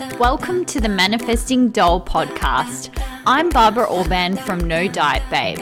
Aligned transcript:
Welcome 0.00 0.64
to 0.64 0.80
the 0.80 0.88
Manifesting 0.88 1.68
Doll 1.68 2.00
podcast. 2.00 2.88
I'm 3.26 3.50
Barbara 3.50 3.84
Orban 3.84 4.34
from 4.34 4.58
No 4.60 4.88
Diet 4.88 5.22
Babe. 5.28 5.58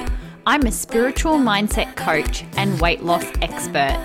I'm 0.47 0.63
a 0.63 0.71
spiritual 0.71 1.39
mindset 1.39 1.97
coach 1.97 2.45
and 2.57 2.81
weight 2.81 3.03
loss 3.03 3.25
expert. 3.43 3.99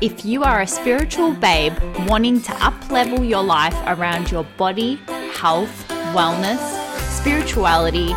If 0.00 0.24
you 0.24 0.42
are 0.42 0.62
a 0.62 0.66
spiritual 0.66 1.32
babe 1.32 1.74
wanting 2.08 2.40
to 2.42 2.52
uplevel 2.52 3.28
your 3.28 3.42
life 3.42 3.76
around 3.86 4.30
your 4.30 4.44
body, 4.56 4.94
health, 5.34 5.86
wellness, 6.14 6.62
spirituality, 7.10 8.14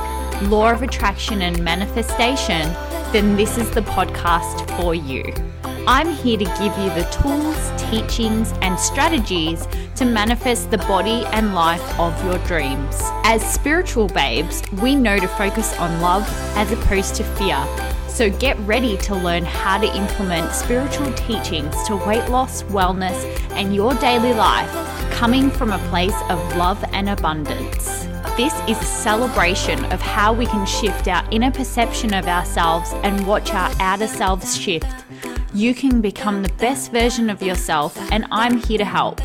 law 0.47 0.71
of 0.71 0.83
attraction, 0.83 1.41
and 1.41 1.61
manifestation, 1.61 2.71
then 3.11 3.35
this 3.35 3.57
is 3.57 3.69
the 3.71 3.81
podcast 3.81 4.65
for 4.79 4.95
you. 4.95 5.33
I'm 5.85 6.09
here 6.09 6.37
to 6.37 6.45
give 6.45 6.77
you 6.77 6.89
the 6.95 7.07
tools, 7.21 7.91
teachings, 7.91 8.53
and 8.61 8.79
strategies 8.79 9.67
to 9.97 10.05
manifest 10.05 10.69
the 10.69 10.77
body 10.77 11.25
and 11.33 11.55
life 11.55 11.99
of 11.99 12.13
your 12.23 12.37
dreams. 12.45 12.95
As 13.23 13.41
spiritual 13.41 14.07
babes, 14.07 14.61
we 14.81 14.95
know 14.95 15.17
to 15.17 15.27
focus 15.27 15.75
on 15.79 16.01
love 16.01 16.23
as 16.55 16.71
opposed 16.71 17.15
to 17.15 17.23
fear. 17.23 17.57
So 18.07 18.29
get 18.29 18.59
ready 18.59 18.95
to 18.97 19.15
learn 19.15 19.43
how 19.43 19.79
to 19.79 19.95
implement 19.95 20.53
spiritual 20.53 21.11
teachings 21.13 21.75
to 21.87 21.95
weight 21.95 22.29
loss, 22.29 22.63
wellness, 22.63 23.17
and 23.51 23.73
your 23.73 23.95
daily 23.95 24.33
life 24.33 24.71
coming 25.11 25.49
from 25.49 25.71
a 25.71 25.79
place 25.89 26.19
of 26.29 26.39
love 26.55 26.83
and 26.93 27.09
abundance. 27.09 28.05
This 28.37 28.53
is 28.69 28.79
a 28.79 28.85
celebration 28.85 29.83
of 29.85 29.99
how 29.99 30.31
we 30.31 30.45
can 30.45 30.65
shift 30.67 31.07
our 31.07 31.27
inner 31.31 31.51
perception 31.51 32.13
of 32.13 32.27
ourselves 32.27 32.91
and 33.03 33.25
watch 33.25 33.51
our 33.51 33.71
outer 33.79 34.07
selves 34.07 34.55
shift 34.55 34.85
you 35.57 35.73
can 35.73 36.01
become 36.01 36.43
the 36.43 36.53
best 36.59 36.91
version 36.91 37.31
of 37.31 37.41
yourself, 37.41 37.97
and 38.11 38.27
I'm 38.31 38.57
here 38.57 38.77
to 38.77 38.85
help. 38.85 39.19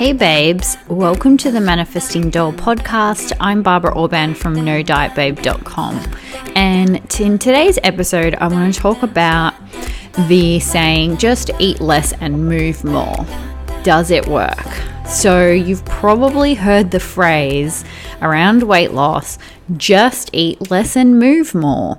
Hey 0.00 0.14
babes, 0.14 0.78
welcome 0.88 1.36
to 1.36 1.50
the 1.50 1.60
Manifesting 1.60 2.30
Doll 2.30 2.54
podcast. 2.54 3.36
I'm 3.38 3.62
Barbara 3.62 3.94
Orban 3.94 4.34
from 4.34 4.54
NoDietBabe.com. 4.56 6.14
And 6.56 7.20
in 7.20 7.38
today's 7.38 7.78
episode, 7.82 8.34
I 8.36 8.48
want 8.48 8.72
to 8.72 8.80
talk 8.80 9.02
about 9.02 9.52
the 10.26 10.58
saying, 10.58 11.18
just 11.18 11.50
eat 11.58 11.82
less 11.82 12.14
and 12.14 12.48
move 12.48 12.82
more. 12.82 13.26
Does 13.82 14.10
it 14.10 14.26
work? 14.26 14.66
So, 15.06 15.50
you've 15.50 15.84
probably 15.84 16.54
heard 16.54 16.92
the 16.92 17.00
phrase 17.00 17.84
around 18.22 18.62
weight 18.62 18.92
loss 18.92 19.36
just 19.76 20.30
eat 20.32 20.70
less 20.70 20.96
and 20.96 21.18
move 21.18 21.54
more. 21.54 21.98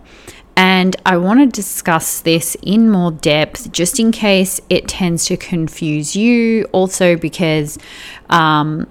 And 0.64 0.96
I 1.08 1.18
want 1.18 1.40
to 1.40 1.48
discuss 1.48 2.20
this 2.20 2.56
in 2.62 2.88
more 2.88 3.10
depth 3.10 3.72
just 3.72 4.00
in 4.00 4.12
case 4.12 4.62
it 4.70 4.88
tends 4.88 5.26
to 5.26 5.36
confuse 5.36 6.16
you. 6.16 6.66
Also, 6.72 7.18
because, 7.18 7.80
um, 8.30 8.86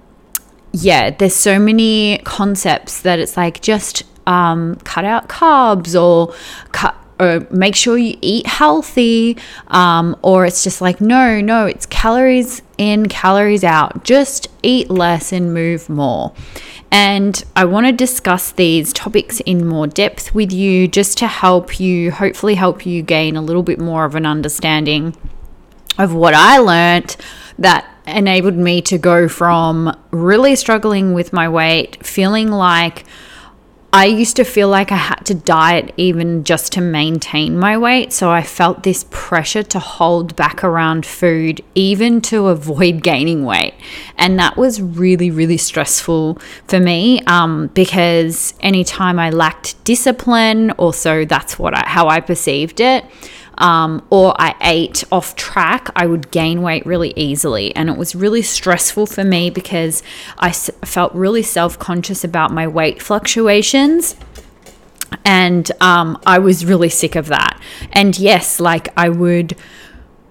yeah, 0.72 1.10
there's 1.10 1.36
so 1.36 1.60
many 1.60 2.18
concepts 2.24 3.02
that 3.02 3.20
it's 3.20 3.36
like 3.36 3.62
just 3.62 4.02
um, 4.26 4.74
cut 4.82 5.04
out 5.04 5.28
carbs 5.28 5.94
or 5.94 6.34
cut 6.72 6.96
or 7.20 7.46
make 7.50 7.76
sure 7.76 7.98
you 7.98 8.16
eat 8.22 8.46
healthy, 8.46 9.36
um, 9.68 10.16
or 10.22 10.46
it's 10.46 10.64
just 10.64 10.80
like, 10.80 11.00
no, 11.00 11.40
no, 11.40 11.66
it's 11.66 11.86
calories 11.86 12.62
in, 12.78 13.06
calories 13.06 13.62
out. 13.62 14.02
Just 14.02 14.48
eat 14.62 14.90
less 14.90 15.32
and 15.32 15.52
move 15.52 15.88
more. 15.88 16.32
And 16.90 17.44
I 17.54 17.66
want 17.66 17.86
to 17.86 17.92
discuss 17.92 18.50
these 18.50 18.92
topics 18.92 19.38
in 19.40 19.66
more 19.66 19.86
depth 19.86 20.34
with 20.34 20.50
you 20.50 20.88
just 20.88 21.18
to 21.18 21.28
help 21.28 21.78
you, 21.78 22.10
hopefully, 22.10 22.54
help 22.54 22.84
you 22.84 23.02
gain 23.02 23.36
a 23.36 23.42
little 23.42 23.62
bit 23.62 23.78
more 23.78 24.04
of 24.04 24.16
an 24.16 24.26
understanding 24.26 25.14
of 25.98 26.14
what 26.14 26.34
I 26.34 26.58
learnt 26.58 27.16
that 27.58 27.86
enabled 28.06 28.56
me 28.56 28.80
to 28.82 28.98
go 28.98 29.28
from 29.28 29.96
really 30.10 30.56
struggling 30.56 31.12
with 31.12 31.32
my 31.32 31.48
weight, 31.48 32.04
feeling 32.04 32.48
like 32.48 33.04
I 33.92 34.04
used 34.06 34.36
to 34.36 34.44
feel 34.44 34.68
like 34.68 34.92
I 34.92 34.96
had 34.96 35.26
to 35.26 35.34
diet 35.34 35.92
even 35.96 36.44
just 36.44 36.72
to 36.74 36.80
maintain 36.80 37.58
my 37.58 37.76
weight. 37.76 38.12
So 38.12 38.30
I 38.30 38.42
felt 38.42 38.84
this 38.84 39.04
pressure 39.10 39.64
to 39.64 39.80
hold 39.80 40.36
back 40.36 40.62
around 40.62 41.04
food, 41.04 41.60
even 41.74 42.20
to 42.22 42.48
avoid 42.48 43.02
gaining 43.02 43.44
weight. 43.44 43.74
And 44.16 44.38
that 44.38 44.56
was 44.56 44.80
really, 44.80 45.30
really 45.32 45.56
stressful 45.56 46.38
for 46.68 46.78
me 46.78 47.20
um, 47.22 47.66
because 47.68 48.54
anytime 48.60 49.18
I 49.18 49.30
lacked 49.30 49.82
discipline, 49.82 50.70
also 50.72 51.24
that's 51.24 51.58
what 51.58 51.76
I, 51.76 51.88
how 51.88 52.08
I 52.08 52.20
perceived 52.20 52.78
it 52.78 53.04
um, 53.58 54.02
or 54.10 54.34
I 54.40 54.54
ate 54.60 55.04
off 55.12 55.36
track, 55.36 55.90
I 55.94 56.06
would 56.06 56.30
gain 56.30 56.62
weight 56.62 56.84
really 56.86 57.12
easily. 57.16 57.74
And 57.76 57.88
it 57.88 57.96
was 57.96 58.14
really 58.14 58.42
stressful 58.42 59.06
for 59.06 59.24
me 59.24 59.50
because 59.50 60.02
I 60.38 60.48
s- 60.50 60.70
felt 60.84 61.12
really 61.14 61.42
self 61.42 61.78
conscious 61.78 62.24
about 62.24 62.52
my 62.52 62.66
weight 62.66 63.02
fluctuations. 63.02 64.16
And 65.24 65.70
um, 65.80 66.18
I 66.24 66.38
was 66.38 66.64
really 66.64 66.88
sick 66.88 67.16
of 67.16 67.26
that. 67.26 67.60
And 67.92 68.18
yes, 68.18 68.60
like 68.60 68.88
I 68.96 69.08
would 69.08 69.56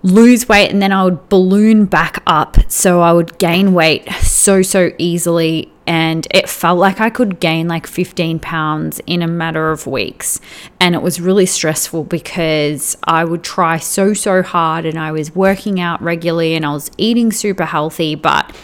lose 0.01 0.47
weight 0.47 0.69
and 0.69 0.81
then 0.81 0.91
I 0.91 1.03
would 1.03 1.29
balloon 1.29 1.85
back 1.85 2.21
up. 2.25 2.57
So 2.71 3.01
I 3.01 3.11
would 3.11 3.37
gain 3.37 3.73
weight 3.73 4.09
so, 4.21 4.61
so 4.61 4.91
easily 4.97 5.71
and 5.89 6.27
it 6.29 6.47
felt 6.47 6.77
like 6.77 7.01
I 7.01 7.09
could 7.09 7.39
gain 7.39 7.67
like 7.67 7.87
15 7.87 8.38
pounds 8.39 9.01
in 9.07 9.23
a 9.23 9.27
matter 9.27 9.71
of 9.71 9.88
weeks. 9.88 10.39
And 10.79 10.93
it 10.93 11.01
was 11.01 11.19
really 11.19 11.47
stressful 11.47 12.03
because 12.03 12.95
I 13.05 13.25
would 13.25 13.43
try 13.43 13.77
so, 13.77 14.13
so 14.13 14.43
hard 14.43 14.85
and 14.85 14.99
I 14.99 15.11
was 15.11 15.33
working 15.35 15.79
out 15.79 15.99
regularly 15.99 16.53
and 16.53 16.63
I 16.63 16.73
was 16.73 16.91
eating 16.99 17.31
super 17.31 17.65
healthy, 17.65 18.13
but 18.13 18.55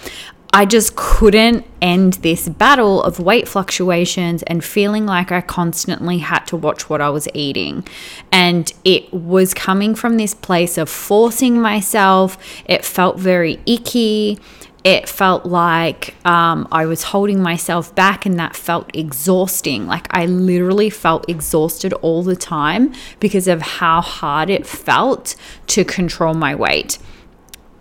I 0.56 0.64
just 0.64 0.96
couldn't 0.96 1.66
end 1.82 2.14
this 2.14 2.48
battle 2.48 3.04
of 3.04 3.20
weight 3.20 3.46
fluctuations 3.46 4.42
and 4.44 4.64
feeling 4.64 5.06
like 5.06 5.30
I 5.30 5.42
constantly 5.42 6.20
had 6.20 6.46
to 6.46 6.56
watch 6.56 6.90
what 6.90 7.02
I 7.02 7.10
was 7.10 7.28
eating. 7.34 7.86
And 8.32 8.72
it 8.86 9.14
was 9.14 9.54
coming 9.54 9.96
from 9.96 10.16
this 10.16 10.34
place 10.34 10.78
of 10.78 10.88
forcing 10.88 11.60
myself. 11.60 12.38
It 12.68 12.86
felt 12.86 13.20
very 13.20 13.60
icky 13.66 14.40
it 14.86 15.10
felt 15.10 15.48
like 15.48 16.14
um, 16.28 16.68
I 16.72 16.86
was 16.86 17.02
holding 17.02 17.42
myself 17.42 17.96
back, 17.96 18.28
and 18.28 18.40
that 18.40 18.56
felt 18.56 18.96
exhausting. 18.96 19.88
Like 19.88 20.06
I 20.12 20.28
literally 20.28 20.92
felt 20.92 21.28
exhausted 21.28 21.92
all 21.92 22.22
the 22.22 22.36
time 22.36 22.94
because 23.20 23.48
of 23.48 23.64
how 23.64 24.02
hard 24.02 24.52
it 24.52 24.68
felt 24.68 25.36
to 25.68 25.84
control 25.84 26.36
my 26.36 26.54
weight. 26.54 27.00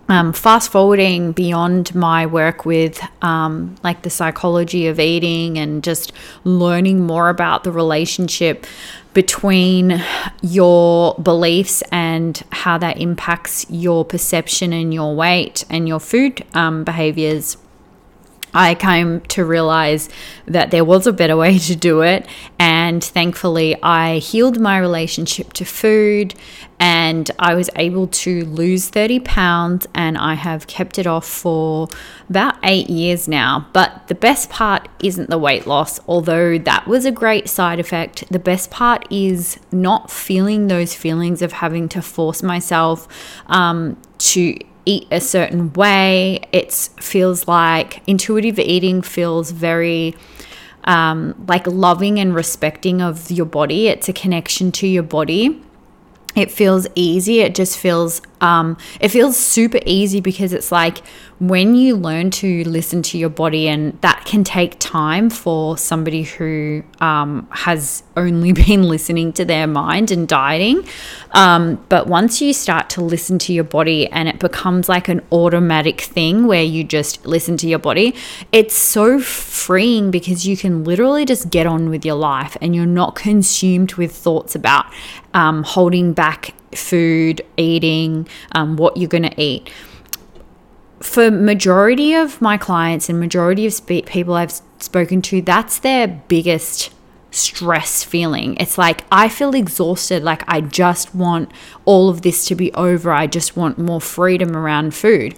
Um, 0.07 0.33
fast 0.33 0.71
forwarding 0.71 1.31
beyond 1.31 1.95
my 1.95 2.27
work 2.27 2.63
with 2.63 3.01
um, 3.23 3.75
like 3.83 4.03
the 4.03 4.11
psychology 4.11 4.85
of 4.85 4.99
eating 4.99 5.57
and 5.57 5.83
just 5.83 6.13
learning 6.43 7.07
more 7.07 7.29
about 7.29 7.63
the 7.63 7.71
relationship 7.71 8.67
between 9.15 10.03
your 10.43 11.15
beliefs 11.15 11.81
and 11.91 12.43
how 12.51 12.77
that 12.77 12.99
impacts 12.99 13.65
your 13.69 14.05
perception 14.05 14.73
and 14.73 14.93
your 14.93 15.15
weight 15.15 15.65
and 15.71 15.87
your 15.87 15.99
food 15.99 16.43
um, 16.53 16.83
behaviors 16.83 17.57
I 18.55 18.73
came 18.73 19.19
to 19.21 19.43
realize 19.43 20.07
that 20.45 20.71
there 20.71 20.85
was 20.85 21.05
a 21.05 21.13
better 21.13 21.35
way 21.35 21.59
to 21.59 21.75
do 21.75 22.01
it. 22.01 22.25
And 22.57 23.03
thankfully, 23.03 23.75
I 23.83 24.19
healed 24.19 24.59
my 24.59 24.79
relationship 24.79 25.51
to 25.53 25.65
food 25.65 26.33
and 26.79 27.29
I 27.37 27.53
was 27.55 27.69
able 27.75 28.07
to 28.07 28.45
lose 28.45 28.89
30 28.89 29.19
pounds. 29.19 29.87
And 29.93 30.17
I 30.17 30.35
have 30.35 30.67
kept 30.67 30.97
it 30.97 31.05
off 31.05 31.27
for 31.27 31.89
about 32.29 32.55
eight 32.63 32.89
years 32.89 33.27
now. 33.27 33.67
But 33.73 34.07
the 34.07 34.15
best 34.15 34.49
part 34.49 34.87
isn't 35.03 35.29
the 35.29 35.37
weight 35.37 35.67
loss, 35.67 35.99
although 36.07 36.57
that 36.57 36.87
was 36.87 37.03
a 37.03 37.11
great 37.11 37.49
side 37.49 37.79
effect. 37.79 38.23
The 38.31 38.39
best 38.39 38.71
part 38.71 39.05
is 39.11 39.59
not 39.71 40.09
feeling 40.09 40.67
those 40.67 40.95
feelings 40.95 41.41
of 41.41 41.51
having 41.51 41.89
to 41.89 42.01
force 42.01 42.41
myself 42.41 43.07
um, 43.47 43.97
to 44.19 44.57
eat 44.85 45.07
a 45.11 45.19
certain 45.19 45.73
way. 45.73 46.41
It 46.51 46.71
feels 46.99 47.47
like 47.47 48.01
intuitive 48.07 48.59
eating 48.59 49.01
feels 49.01 49.51
very 49.51 50.15
um, 50.85 51.45
like 51.47 51.65
loving 51.67 52.19
and 52.19 52.33
respecting 52.33 53.01
of 53.01 53.31
your 53.31 53.45
body. 53.45 53.87
It's 53.87 54.07
a 54.07 54.13
connection 54.13 54.71
to 54.73 54.87
your 54.87 55.03
body. 55.03 55.61
It 56.35 56.51
feels 56.51 56.87
easy. 56.95 57.39
It 57.41 57.55
just 57.55 57.77
feels 57.77 58.21
um, 58.41 58.77
it 58.99 59.09
feels 59.09 59.37
super 59.37 59.79
easy 59.85 60.21
because 60.21 60.53
it's 60.53 60.71
like 60.71 61.01
when 61.39 61.75
you 61.75 61.97
learn 61.97 62.31
to 62.31 62.63
listen 62.63 63.01
to 63.01 63.17
your 63.17 63.29
body, 63.29 63.67
and 63.67 63.99
that 64.01 64.23
can 64.25 64.43
take 64.43 64.77
time 64.79 65.29
for 65.29 65.77
somebody 65.77 66.23
who 66.23 66.83
um, 67.01 67.47
has 67.51 68.03
only 68.15 68.51
been 68.65 68.83
listening 68.83 69.33
to 69.33 69.45
their 69.45 69.67
mind 69.67 70.11
and 70.11 70.27
dieting. 70.27 70.87
Um, 71.31 71.83
but 71.89 72.07
once 72.07 72.41
you 72.41 72.53
start 72.53 72.89
to 72.91 73.01
listen 73.01 73.37
to 73.39 73.53
your 73.53 73.65
body 73.65 74.07
and 74.07 74.29
it 74.29 74.39
becomes 74.39 74.87
like 74.87 75.09
an 75.09 75.21
automatic 75.31 76.01
thing 76.01 76.47
where 76.47 76.63
you 76.63 76.83
just 76.83 77.25
listen 77.25 77.57
to 77.57 77.67
your 77.67 77.79
body, 77.79 78.15
it's 78.51 78.75
so 78.75 79.19
freeing 79.19 80.11
because 80.11 80.47
you 80.47 80.55
can 80.55 80.83
literally 80.85 81.25
just 81.25 81.49
get 81.49 81.67
on 81.67 81.89
with 81.89 82.05
your 82.05 82.15
life 82.15 82.55
and 82.61 82.73
you're 82.75 82.85
not 82.85 83.15
consumed 83.15 83.95
with 83.95 84.15
thoughts 84.15 84.55
about 84.55 84.85
um, 85.33 85.63
holding 85.63 86.13
back 86.13 86.53
food, 86.77 87.41
eating, 87.57 88.27
um, 88.53 88.77
what 88.77 88.97
you're 88.97 89.09
going 89.09 89.29
to 89.29 89.41
eat 89.41 89.71
for 91.01 91.29
majority 91.29 92.13
of 92.13 92.41
my 92.41 92.57
clients 92.57 93.09
and 93.09 93.19
majority 93.19 93.67
of 93.67 93.85
people 93.85 94.33
I've 94.33 94.59
spoken 94.79 95.21
to, 95.23 95.41
that's 95.41 95.79
their 95.79 96.07
biggest 96.07 96.91
stress 97.31 98.03
feeling. 98.03 98.55
It's 98.57 98.77
like 98.77 99.03
I 99.11 99.27
feel 99.27 99.53
exhausted, 99.53 100.23
like 100.23 100.43
I 100.47 100.61
just 100.61 101.13
want 101.13 101.51
all 101.83 102.09
of 102.09 102.21
this 102.21 102.45
to 102.45 102.55
be 102.55 102.73
over. 102.73 103.11
I 103.11 103.27
just 103.27 103.57
want 103.57 103.77
more 103.77 104.01
freedom 104.01 104.55
around 104.55 104.95
food. 104.95 105.35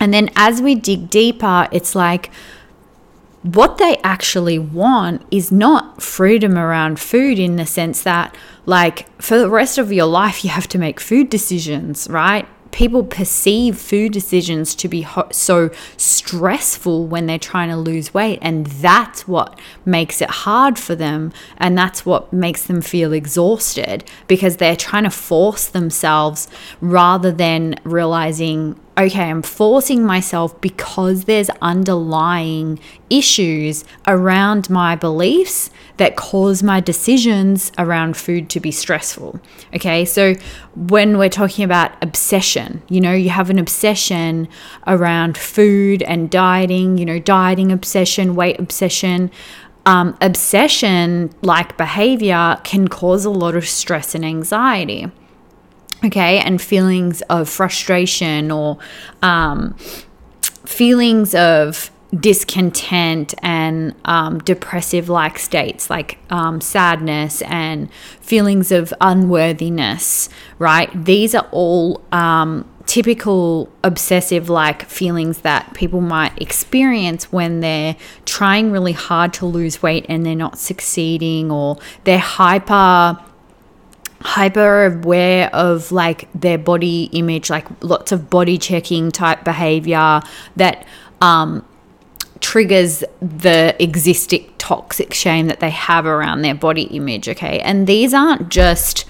And 0.00 0.12
then 0.12 0.28
as 0.36 0.60
we 0.60 0.74
dig 0.74 1.08
deeper, 1.08 1.68
it's 1.72 1.94
like 1.94 2.30
what 3.42 3.78
they 3.78 3.96
actually 3.98 4.58
want 4.58 5.24
is 5.30 5.52
not 5.52 6.02
freedom 6.02 6.58
around 6.58 6.98
food 6.98 7.38
in 7.38 7.56
the 7.56 7.66
sense 7.66 8.02
that, 8.02 8.36
like, 8.66 9.08
for 9.22 9.38
the 9.38 9.48
rest 9.48 9.78
of 9.78 9.92
your 9.92 10.06
life, 10.06 10.44
you 10.44 10.50
have 10.50 10.68
to 10.68 10.78
make 10.78 10.98
food 11.00 11.30
decisions, 11.30 12.08
right? 12.10 12.48
people 12.70 13.02
perceive 13.02 13.78
food 13.78 14.12
decisions 14.12 14.74
to 14.74 14.88
be 14.88 15.02
ho- 15.02 15.28
so 15.30 15.70
stressful 15.96 17.06
when 17.06 17.26
they're 17.26 17.38
trying 17.38 17.68
to 17.68 17.76
lose 17.76 18.12
weight 18.12 18.38
and 18.42 18.66
that's 18.66 19.26
what 19.26 19.58
makes 19.84 20.20
it 20.20 20.30
hard 20.30 20.78
for 20.78 20.94
them 20.94 21.32
and 21.56 21.76
that's 21.76 22.04
what 22.04 22.32
makes 22.32 22.64
them 22.66 22.80
feel 22.80 23.12
exhausted 23.12 24.04
because 24.26 24.56
they're 24.56 24.76
trying 24.76 25.04
to 25.04 25.10
force 25.10 25.66
themselves 25.68 26.48
rather 26.80 27.32
than 27.32 27.74
realizing 27.84 28.78
okay, 28.98 29.30
I'm 29.30 29.42
forcing 29.42 30.04
myself 30.04 30.60
because 30.60 31.24
there's 31.24 31.50
underlying 31.62 32.80
issues 33.08 33.84
around 34.08 34.68
my 34.68 34.96
beliefs 34.96 35.70
that 35.98 36.16
cause 36.16 36.62
my 36.62 36.80
decisions 36.80 37.70
around 37.78 38.16
food 38.16 38.50
to 38.50 38.60
be 38.60 38.72
stressful. 38.72 39.40
Okay, 39.74 40.04
so 40.04 40.34
when 40.74 41.16
we're 41.16 41.28
talking 41.28 41.64
about 41.64 41.92
obsession, 42.02 42.82
you 42.88 43.00
know, 43.00 43.12
you 43.12 43.30
have 43.30 43.50
an 43.50 43.58
obsession 43.58 44.48
around 44.86 45.38
food 45.38 46.02
and 46.02 46.28
dieting, 46.28 46.98
you 46.98 47.04
know, 47.04 47.20
dieting 47.20 47.70
obsession, 47.70 48.34
weight 48.34 48.58
obsession. 48.58 49.30
Um, 49.86 50.18
obsession 50.20 51.32
like 51.40 51.78
behavior 51.78 52.58
can 52.62 52.88
cause 52.88 53.24
a 53.24 53.30
lot 53.30 53.54
of 53.54 53.66
stress 53.66 54.14
and 54.14 54.24
anxiety 54.24 55.10
okay, 56.04 56.38
and 56.38 56.60
feelings 56.60 57.22
of 57.22 57.48
frustration 57.48 58.50
or 58.50 58.78
um, 59.22 59.74
feelings 60.64 61.34
of 61.34 61.90
discontent 62.14 63.34
and 63.42 63.94
um, 64.06 64.38
depressive 64.38 65.10
like 65.10 65.38
states 65.38 65.90
like 65.90 66.18
um, 66.30 66.58
sadness 66.60 67.42
and 67.42 67.92
feelings 68.20 68.72
of 68.72 68.94
unworthiness, 69.00 70.28
right? 70.58 71.04
These 71.04 71.34
are 71.34 71.46
all 71.50 72.02
um, 72.10 72.66
typical 72.86 73.70
obsessive 73.84 74.48
like 74.48 74.86
feelings 74.86 75.40
that 75.40 75.74
people 75.74 76.00
might 76.00 76.40
experience 76.40 77.30
when 77.30 77.60
they're 77.60 77.94
trying 78.24 78.70
really 78.70 78.92
hard 78.92 79.34
to 79.34 79.44
lose 79.44 79.82
weight 79.82 80.06
and 80.08 80.24
they're 80.24 80.34
not 80.34 80.58
succeeding 80.58 81.50
or 81.50 81.76
they're 82.04 82.18
hyper 82.18 83.18
hyper 84.20 84.86
aware 84.86 85.54
of 85.54 85.92
like 85.92 86.28
their 86.34 86.58
body 86.58 87.04
image, 87.12 87.50
like 87.50 87.66
lots 87.82 88.12
of 88.12 88.28
body 88.28 88.58
checking 88.58 89.10
type 89.10 89.44
behavior 89.44 90.20
that 90.56 90.86
um, 91.20 91.64
triggers 92.40 93.04
the 93.20 93.76
existing 93.82 94.52
toxic 94.58 95.14
shame 95.14 95.46
that 95.46 95.60
they 95.60 95.70
have 95.70 96.06
around 96.06 96.42
their 96.42 96.54
body 96.54 96.84
image. 96.84 97.28
Okay. 97.28 97.60
And 97.60 97.86
these 97.86 98.12
aren't 98.12 98.48
just 98.48 99.04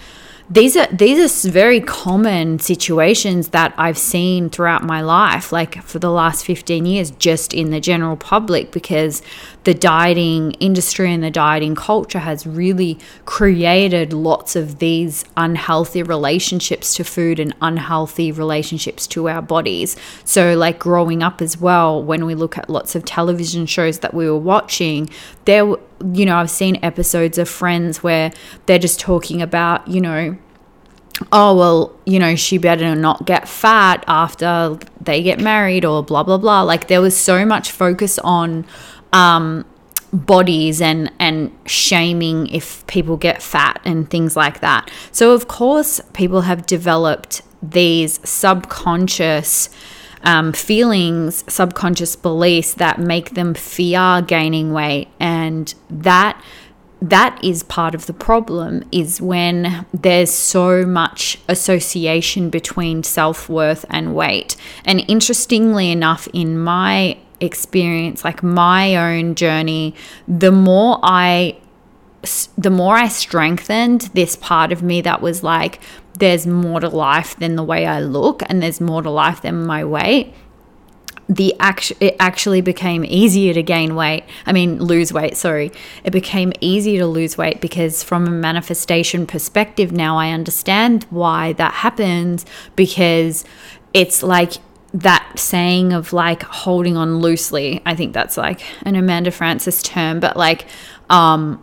these 0.50 0.76
are 0.76 0.86
these 0.86 1.46
are 1.46 1.50
very 1.50 1.80
common 1.80 2.58
situations 2.58 3.48
that 3.48 3.74
I've 3.76 3.98
seen 3.98 4.48
throughout 4.48 4.82
my 4.82 5.02
life 5.02 5.52
like 5.52 5.82
for 5.82 5.98
the 5.98 6.10
last 6.10 6.44
15 6.46 6.86
years 6.86 7.10
just 7.12 7.52
in 7.52 7.70
the 7.70 7.80
general 7.80 8.16
public 8.16 8.72
because 8.72 9.20
the 9.64 9.74
dieting 9.74 10.52
industry 10.52 11.12
and 11.12 11.22
the 11.22 11.30
dieting 11.30 11.74
culture 11.74 12.20
has 12.20 12.46
really 12.46 12.98
created 13.26 14.14
lots 14.14 14.56
of 14.56 14.78
these 14.78 15.26
unhealthy 15.36 16.02
relationships 16.02 16.94
to 16.94 17.04
food 17.04 17.38
and 17.38 17.54
unhealthy 17.60 18.32
relationships 18.32 19.06
to 19.08 19.28
our 19.28 19.42
bodies. 19.42 19.96
So 20.24 20.54
like 20.54 20.78
growing 20.78 21.22
up 21.22 21.42
as 21.42 21.58
well 21.58 22.02
when 22.02 22.24
we 22.24 22.34
look 22.34 22.56
at 22.56 22.70
lots 22.70 22.94
of 22.94 23.04
television 23.04 23.66
shows 23.66 23.98
that 23.98 24.14
we 24.14 24.30
were 24.30 24.38
watching 24.38 25.10
there 25.44 25.76
you 26.12 26.26
know 26.26 26.36
I've 26.36 26.50
seen 26.50 26.78
episodes 26.82 27.38
of 27.38 27.48
friends 27.48 28.02
where 28.02 28.32
they're 28.66 28.78
just 28.78 29.00
talking 29.00 29.42
about 29.42 29.86
you 29.88 30.00
know 30.00 30.36
oh 31.32 31.56
well 31.56 31.98
you 32.04 32.18
know 32.18 32.36
she 32.36 32.58
better 32.58 32.94
not 32.94 33.26
get 33.26 33.48
fat 33.48 34.04
after 34.06 34.78
they 35.00 35.22
get 35.22 35.40
married 35.40 35.84
or 35.84 36.02
blah 36.02 36.22
blah 36.22 36.38
blah. 36.38 36.62
Like 36.62 36.88
there 36.88 37.00
was 37.00 37.16
so 37.16 37.44
much 37.44 37.72
focus 37.72 38.18
on 38.20 38.66
um, 39.12 39.64
bodies 40.12 40.80
and 40.80 41.10
and 41.18 41.50
shaming 41.66 42.46
if 42.48 42.86
people 42.86 43.16
get 43.16 43.42
fat 43.42 43.80
and 43.84 44.08
things 44.10 44.36
like 44.36 44.60
that. 44.60 44.90
So 45.10 45.32
of 45.32 45.48
course 45.48 46.00
people 46.12 46.42
have 46.42 46.66
developed 46.66 47.42
these 47.62 48.20
subconscious 48.28 49.68
um, 50.22 50.52
feelings 50.52 51.44
subconscious 51.52 52.16
beliefs 52.16 52.74
that 52.74 52.98
make 52.98 53.30
them 53.30 53.54
fear 53.54 54.22
gaining 54.26 54.72
weight. 54.72 55.08
And 55.20 55.72
that 55.90 56.42
that 57.00 57.38
is 57.44 57.62
part 57.62 57.94
of 57.94 58.06
the 58.06 58.12
problem 58.12 58.82
is 58.90 59.20
when 59.20 59.86
there's 59.94 60.32
so 60.32 60.84
much 60.84 61.38
association 61.48 62.50
between 62.50 63.04
self-worth 63.04 63.84
and 63.88 64.16
weight. 64.16 64.56
And 64.84 65.04
interestingly 65.08 65.92
enough 65.92 66.26
in 66.32 66.58
my 66.58 67.18
experience 67.40 68.24
like 68.24 68.42
my 68.42 68.96
own 68.96 69.34
journey 69.34 69.94
the 70.26 70.50
more 70.50 70.98
i 71.04 71.56
the 72.56 72.70
more 72.70 72.96
i 72.96 73.06
strengthened 73.06 74.02
this 74.12 74.34
part 74.34 74.72
of 74.72 74.82
me 74.82 75.00
that 75.00 75.20
was 75.20 75.42
like 75.42 75.80
there's 76.18 76.46
more 76.46 76.80
to 76.80 76.88
life 76.88 77.36
than 77.36 77.56
the 77.56 77.64
way 77.64 77.86
i 77.86 78.00
look 78.00 78.42
and 78.46 78.62
there's 78.62 78.80
more 78.80 79.02
to 79.02 79.10
life 79.10 79.42
than 79.42 79.64
my 79.64 79.84
weight 79.84 80.32
the 81.28 81.54
act 81.60 81.92
it 82.00 82.16
actually 82.18 82.62
became 82.62 83.04
easier 83.04 83.52
to 83.52 83.62
gain 83.62 83.94
weight 83.94 84.24
i 84.46 84.52
mean 84.52 84.78
lose 84.78 85.12
weight 85.12 85.36
sorry. 85.36 85.70
It 86.04 86.10
became 86.10 86.52
easier 86.60 87.00
to 87.00 87.06
lose 87.06 87.36
weight 87.36 87.60
because 87.60 88.02
from 88.02 88.26
a 88.26 88.30
manifestation 88.30 89.26
perspective 89.26 89.92
now 89.92 90.16
i 90.16 90.30
understand 90.30 91.04
why 91.10 91.52
that 91.54 91.74
happens 91.74 92.46
because 92.76 93.44
it's 93.92 94.22
like 94.22 94.54
that 94.94 95.38
saying 95.38 95.92
of 95.92 96.14
like 96.14 96.42
holding 96.44 96.96
on 96.96 97.18
loosely 97.18 97.82
i 97.84 97.94
think 97.94 98.14
that's 98.14 98.38
like 98.38 98.62
an 98.86 98.96
amanda 98.96 99.30
Frances 99.30 99.82
term 99.82 100.20
but 100.20 100.34
like 100.36 100.64
um 101.10 101.62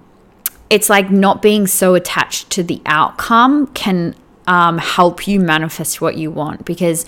it's 0.70 0.90
like 0.90 1.10
not 1.10 1.42
being 1.42 1.66
so 1.66 1.96
attached 1.96 2.52
to 2.52 2.62
the 2.62 2.82
outcome 2.86 3.66
can 3.68 4.16
um, 4.48 4.78
help 4.78 5.28
you 5.28 5.40
manifest 5.40 6.02
what 6.02 6.18
you 6.18 6.32
want 6.32 6.66
because 6.66 7.06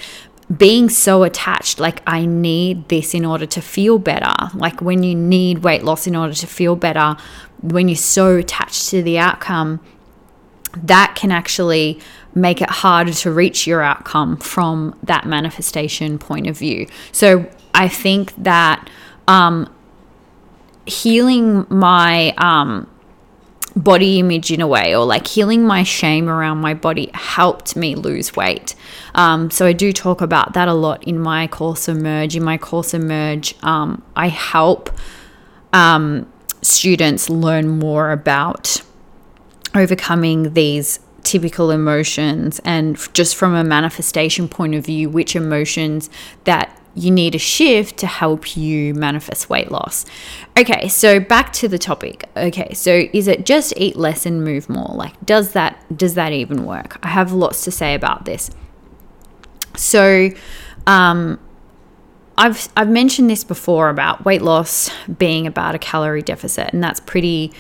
being 0.56 0.90
so 0.90 1.24
attached, 1.24 1.80
like, 1.80 2.02
I 2.08 2.26
need 2.26 2.88
this 2.88 3.14
in 3.14 3.26
order 3.26 3.46
to 3.48 3.62
feel 3.62 4.00
better. 4.00 4.34
Like, 4.54 4.82
when 4.82 5.04
you 5.04 5.14
need 5.14 5.60
weight 5.60 5.84
loss 5.84 6.08
in 6.08 6.16
order 6.16 6.34
to 6.34 6.48
feel 6.48 6.76
better, 6.76 7.18
when 7.62 7.90
you're 7.90 7.98
so 7.98 8.38
attached 8.38 8.90
to 8.90 9.04
the 9.04 9.18
outcome, 9.20 9.82
that 10.84 11.16
can 11.16 11.32
actually 11.32 12.00
make 12.34 12.62
it 12.62 12.70
harder 12.70 13.12
to 13.12 13.32
reach 13.32 13.68
your 13.68 13.82
outcome 13.82 14.38
from 14.38 14.98
that 15.04 15.26
manifestation 15.26 16.18
point 16.18 16.48
of 16.48 16.58
view. 16.58 16.88
So, 17.12 17.50
I 17.74 17.90
think 17.90 18.34
that 18.42 18.90
um, 19.28 19.72
healing 20.86 21.66
my 21.70 22.34
um, 22.38 22.90
body 23.78 24.20
image 24.20 24.52
in 24.52 24.60
a 24.60 24.68
way, 24.68 24.96
or 24.96 25.06
like 25.06 25.28
healing 25.28 25.64
my 25.64 25.84
shame 25.84 26.28
around 26.30 26.58
my 26.58 26.74
body, 26.74 27.10
helped 27.14 27.76
me 27.76 27.96
lose 27.96 28.36
weight. 28.36 28.76
Um, 29.16 29.52
so 29.52 29.66
I 29.66 29.74
do 29.74 29.94
talk 29.94 30.22
about 30.22 30.54
that 30.54 30.68
a 30.68 30.74
lot 30.74 31.04
in 31.04 31.20
my 31.20 31.48
course 31.48 31.88
Emerge. 31.88 32.36
In 32.36 32.44
my 32.44 32.58
course 32.58 32.94
Emerge, 32.94 33.56
um, 33.64 34.04
I 34.16 34.28
help 34.30 34.90
um, 35.74 36.32
students 36.62 37.30
learn 37.30 37.68
more 37.68 38.12
about 38.12 38.82
overcoming 39.76 40.54
these 40.54 41.00
typical 41.24 41.72
emotions 41.72 42.60
and 42.64 42.98
just 43.14 43.36
from 43.36 43.54
a 43.54 43.64
manifestation 43.64 44.48
point 44.48 44.74
of 44.74 44.86
view, 44.86 45.10
which 45.10 45.36
emotions 45.36 46.10
that 46.46 46.77
you 46.98 47.12
need 47.12 47.36
a 47.36 47.40
shift 47.40 47.98
to 47.98 48.08
help 48.08 48.58
you 48.58 48.94
manifest 48.96 49.50
weight 49.50 49.72
loss. 49.72 50.06
Okay, 50.58 50.88
so 50.88 51.20
back 51.20 51.54
to 51.54 51.68
the 51.68 51.78
topic. 51.78 52.28
Okay, 52.36 52.74
so 52.74 53.04
is 53.14 53.28
it 53.28 53.46
just 53.46 53.74
eat 53.78 53.96
less 53.96 54.26
and 54.26 54.44
move 54.44 54.68
more? 54.68 54.94
Like 54.96 55.14
does 55.26 55.52
that 55.52 55.96
does 55.96 56.16
that 56.16 56.34
even 56.34 56.66
work? 56.66 56.98
I 57.04 57.10
have 57.10 57.32
lots 57.32 57.64
to 57.66 57.72
say 57.72 57.94
about 57.94 58.26
this. 58.26 58.50
So 59.76 60.32
um 60.88 61.40
I've 62.38 62.68
I've 62.76 62.90
mentioned 62.90 63.30
this 63.30 63.44
before 63.44 63.90
about 63.90 64.26
weight 64.26 64.42
loss 64.42 64.90
being 65.20 65.46
about 65.46 65.76
a 65.76 65.80
calorie 65.80 66.24
deficit 66.24 66.74
and 66.74 66.84
that's 66.84 67.00
pretty 67.00 67.54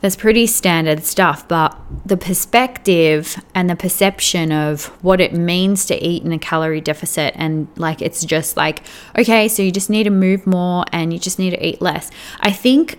that's 0.00 0.16
pretty 0.16 0.46
standard 0.46 1.04
stuff, 1.04 1.46
but 1.46 1.76
the 2.06 2.16
perspective 2.16 3.36
and 3.54 3.68
the 3.68 3.76
perception 3.76 4.50
of 4.50 4.86
what 5.02 5.20
it 5.20 5.34
means 5.34 5.84
to 5.86 6.04
eat 6.04 6.22
in 6.22 6.32
a 6.32 6.38
calorie 6.38 6.80
deficit, 6.80 7.34
and 7.36 7.68
like 7.76 8.00
it's 8.00 8.24
just 8.24 8.56
like, 8.56 8.82
okay, 9.18 9.46
so 9.48 9.62
you 9.62 9.70
just 9.70 9.90
need 9.90 10.04
to 10.04 10.10
move 10.10 10.46
more 10.46 10.84
and 10.92 11.12
you 11.12 11.18
just 11.18 11.38
need 11.38 11.50
to 11.50 11.66
eat 11.66 11.82
less. 11.82 12.10
I 12.40 12.50
think 12.50 12.98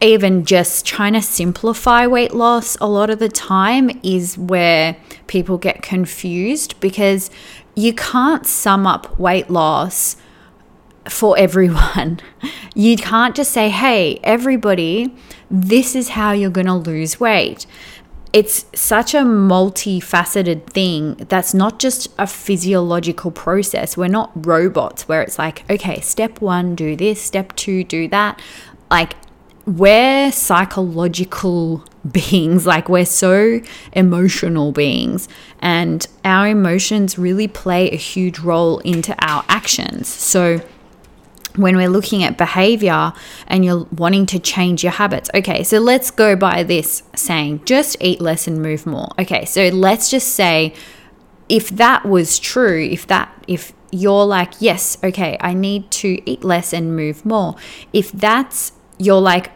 even 0.00 0.44
just 0.44 0.86
trying 0.86 1.12
to 1.14 1.22
simplify 1.22 2.06
weight 2.06 2.32
loss 2.32 2.76
a 2.80 2.86
lot 2.86 3.10
of 3.10 3.18
the 3.18 3.28
time 3.28 3.90
is 4.02 4.38
where 4.38 4.96
people 5.26 5.58
get 5.58 5.82
confused 5.82 6.78
because 6.80 7.30
you 7.74 7.92
can't 7.92 8.46
sum 8.46 8.86
up 8.86 9.18
weight 9.18 9.50
loss 9.50 10.16
for 11.08 11.38
everyone. 11.38 12.20
You 12.74 12.96
can't 12.96 13.34
just 13.34 13.50
say, 13.50 13.70
hey, 13.70 14.20
everybody, 14.22 15.12
this 15.50 15.96
is 15.96 16.10
how 16.10 16.30
you're 16.30 16.48
going 16.48 16.68
to 16.68 16.74
lose 16.74 17.18
weight. 17.18 17.66
It's 18.32 18.66
such 18.72 19.14
a 19.14 19.22
multifaceted 19.22 20.68
thing 20.68 21.16
that's 21.28 21.52
not 21.52 21.80
just 21.80 22.06
a 22.18 22.26
physiological 22.28 23.32
process. 23.32 23.96
We're 23.96 24.06
not 24.06 24.30
robots 24.46 25.08
where 25.08 25.22
it's 25.22 25.40
like, 25.40 25.68
okay, 25.68 25.98
step 25.98 26.40
one, 26.40 26.76
do 26.76 26.94
this, 26.94 27.20
step 27.20 27.56
two, 27.56 27.82
do 27.82 28.06
that. 28.10 28.40
Like, 28.92 29.16
we're 29.66 30.30
psychological 30.30 31.84
beings, 32.12 32.64
like 32.64 32.88
we're 32.88 33.04
so 33.04 33.60
emotional 33.92 34.70
beings, 34.70 35.28
and 35.58 36.06
our 36.24 36.46
emotions 36.48 37.18
really 37.18 37.48
play 37.48 37.90
a 37.90 37.96
huge 37.96 38.38
role 38.38 38.78
into 38.80 39.14
our 39.18 39.44
actions. 39.48 40.06
So, 40.06 40.60
when 41.58 41.76
we're 41.76 41.88
looking 41.88 42.22
at 42.22 42.38
behavior 42.38 43.12
and 43.46 43.64
you're 43.64 43.86
wanting 43.96 44.26
to 44.26 44.38
change 44.38 44.82
your 44.82 44.92
habits, 44.92 45.28
okay, 45.34 45.62
so 45.62 45.78
let's 45.78 46.10
go 46.10 46.36
by 46.36 46.62
this 46.62 47.02
saying 47.14 47.64
just 47.64 47.96
eat 48.00 48.20
less 48.20 48.46
and 48.46 48.62
move 48.62 48.86
more. 48.86 49.08
Okay, 49.18 49.44
so 49.44 49.68
let's 49.68 50.10
just 50.10 50.28
say 50.28 50.74
if 51.48 51.68
that 51.70 52.06
was 52.06 52.38
true, 52.38 52.82
if 52.82 53.06
that, 53.08 53.32
if 53.48 53.72
you're 53.90 54.24
like, 54.24 54.52
yes, 54.60 54.98
okay, 55.02 55.36
I 55.40 55.54
need 55.54 55.90
to 55.92 56.30
eat 56.30 56.44
less 56.44 56.72
and 56.72 56.94
move 56.94 57.24
more, 57.24 57.56
if 57.92 58.12
that's, 58.12 58.72
you're 58.98 59.20
like, 59.20 59.50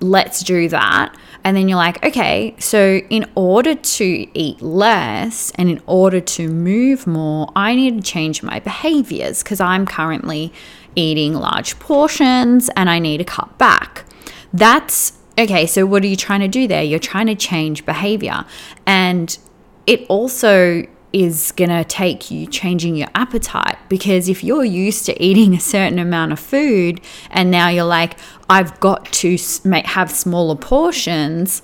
let's 0.00 0.40
do 0.40 0.68
that. 0.68 1.16
And 1.44 1.56
then 1.56 1.68
you're 1.68 1.76
like, 1.76 2.04
okay, 2.04 2.56
so 2.58 2.96
in 3.08 3.24
order 3.34 3.74
to 3.74 4.04
eat 4.38 4.60
less 4.60 5.52
and 5.54 5.70
in 5.70 5.80
order 5.86 6.20
to 6.20 6.48
move 6.48 7.06
more, 7.06 7.52
I 7.54 7.74
need 7.74 8.02
to 8.02 8.02
change 8.02 8.42
my 8.42 8.58
behaviors 8.58 9.42
because 9.42 9.60
I'm 9.60 9.86
currently 9.86 10.52
eating 10.96 11.34
large 11.34 11.78
portions 11.78 12.68
and 12.70 12.90
I 12.90 12.98
need 12.98 13.18
to 13.18 13.24
cut 13.24 13.56
back. 13.58 14.04
That's 14.52 15.12
okay. 15.38 15.66
So, 15.66 15.86
what 15.86 16.02
are 16.02 16.08
you 16.08 16.16
trying 16.16 16.40
to 16.40 16.48
do 16.48 16.66
there? 16.66 16.82
You're 16.82 16.98
trying 16.98 17.26
to 17.26 17.34
change 17.34 17.86
behavior. 17.86 18.44
And 18.86 19.38
it 19.86 20.04
also 20.08 20.86
is 21.12 21.52
going 21.52 21.70
to 21.70 21.84
take 21.84 22.30
you 22.30 22.46
changing 22.46 22.96
your 22.96 23.08
appetite 23.14 23.78
because 23.88 24.28
if 24.28 24.42
you're 24.42 24.64
used 24.64 25.06
to 25.06 25.22
eating 25.22 25.54
a 25.54 25.60
certain 25.60 25.98
amount 25.98 26.32
of 26.32 26.38
food 26.38 27.00
and 27.30 27.50
now 27.50 27.68
you're 27.68 27.84
like 27.84 28.18
I've 28.50 28.78
got 28.80 29.06
to 29.12 29.38
have 29.84 30.10
smaller 30.10 30.56
portions 30.56 31.62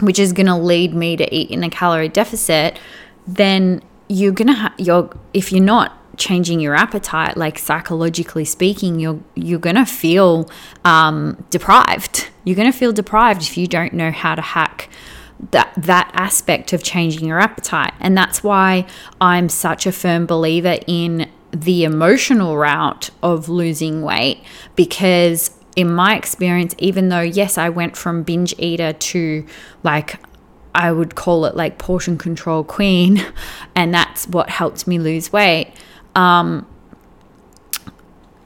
which 0.00 0.18
is 0.18 0.32
going 0.32 0.46
to 0.46 0.56
lead 0.56 0.94
me 0.94 1.16
to 1.16 1.34
eat 1.34 1.50
in 1.50 1.62
a 1.62 1.70
calorie 1.70 2.08
deficit 2.08 2.78
then 3.26 3.82
you're 4.08 4.32
going 4.32 4.48
to 4.48 4.54
ha- 4.54 4.74
you're 4.76 5.08
if 5.32 5.52
you're 5.52 5.64
not 5.64 5.96
changing 6.20 6.60
your 6.60 6.76
appetite 6.76 7.36
like 7.36 7.58
psychologically 7.58 8.44
speaking 8.44 9.00
you're 9.00 9.18
you're 9.34 9.58
to 9.74 9.86
feel 9.86 10.48
um, 10.84 11.44
deprived. 11.50 12.28
You're 12.44 12.56
to 12.70 12.78
feel 12.78 12.92
deprived 12.92 13.42
if 13.42 13.56
you 13.56 13.66
don't 13.66 13.92
know 13.92 14.12
how 14.12 14.36
to 14.36 14.42
hack 14.42 14.88
that 15.50 15.72
that 15.76 16.10
aspect 16.14 16.72
of 16.72 16.82
changing 16.82 17.26
your 17.26 17.40
appetite. 17.40 17.94
And 17.98 18.16
that's 18.16 18.44
why 18.44 18.86
I'm 19.20 19.48
such 19.48 19.86
a 19.86 19.92
firm 19.92 20.26
believer 20.26 20.76
in 20.86 21.28
the 21.52 21.82
emotional 21.84 22.56
route 22.56 23.10
of 23.22 23.48
losing 23.48 24.02
weight 24.02 24.44
because 24.76 25.50
in 25.74 25.92
my 25.92 26.14
experience 26.16 26.74
even 26.78 27.08
though 27.08 27.20
yes 27.20 27.58
I 27.58 27.68
went 27.70 27.96
from 27.96 28.22
binge 28.22 28.54
eater 28.58 28.92
to 28.92 29.46
like 29.82 30.20
I 30.72 30.92
would 30.92 31.16
call 31.16 31.46
it 31.46 31.56
like 31.56 31.78
portion 31.78 32.18
control 32.18 32.62
queen 32.62 33.24
and 33.74 33.92
that's 33.92 34.28
what 34.28 34.48
helped 34.48 34.86
me 34.86 35.00
lose 35.00 35.32
weight 35.32 35.72
um, 36.14 36.66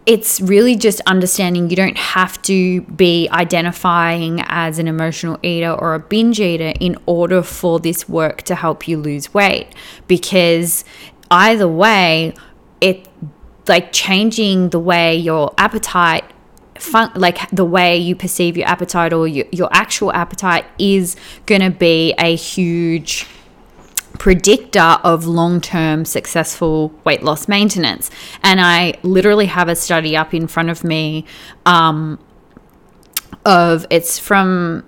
it's 0.06 0.40
really 0.40 0.76
just 0.76 1.00
understanding 1.06 1.71
you 1.71 1.76
don't 1.76 1.97
have 1.97 2.40
to 2.42 2.83
be 2.83 3.28
identifying 3.30 4.42
as 4.47 4.78
an 4.78 4.87
emotional 4.87 5.38
eater 5.42 5.73
or 5.73 5.94
a 5.94 5.99
binge 5.99 6.40
eater 6.40 6.75
in 6.78 6.97
order 7.06 7.42
for 7.42 7.80
this 7.80 8.09
work 8.09 8.42
to 8.42 8.54
help 8.54 8.87
you 8.87 8.99
lose 8.99 9.33
weight. 9.33 9.75
Because 10.06 10.85
either 11.30 11.66
way 11.66 12.35
it 12.80 13.09
like 13.66 13.92
changing 13.92 14.68
the 14.71 14.78
way 14.78 15.16
your 15.16 15.54
appetite 15.56 16.25
fun, 16.78 17.11
like 17.14 17.50
the 17.50 17.64
way 17.64 17.97
you 17.97 18.14
perceive 18.14 18.56
your 18.56 18.66
appetite 18.66 19.12
or 19.12 19.26
your, 19.26 19.47
your 19.52 19.68
actual 19.73 20.12
appetite 20.12 20.66
is 20.78 21.16
going 21.47 21.62
to 21.62 21.71
be 21.71 22.12
a 22.18 22.37
huge 22.37 23.26
predictor 24.18 24.99
of 25.02 25.26
long 25.26 25.61
term 25.61 26.04
successful 26.04 26.92
weight 27.04 27.23
loss 27.23 27.49
maintenance. 27.49 28.11
And 28.42 28.61
I 28.61 28.94
literally 29.02 29.47
have 29.47 29.68
a 29.68 29.76
study 29.76 30.16
up 30.16 30.33
in 30.35 30.47
front 30.47 30.71
of 30.71 30.85
me 30.85 31.25
um, 31.66 32.18
of 33.44 33.87
it's 33.90 34.18
from 34.18 34.85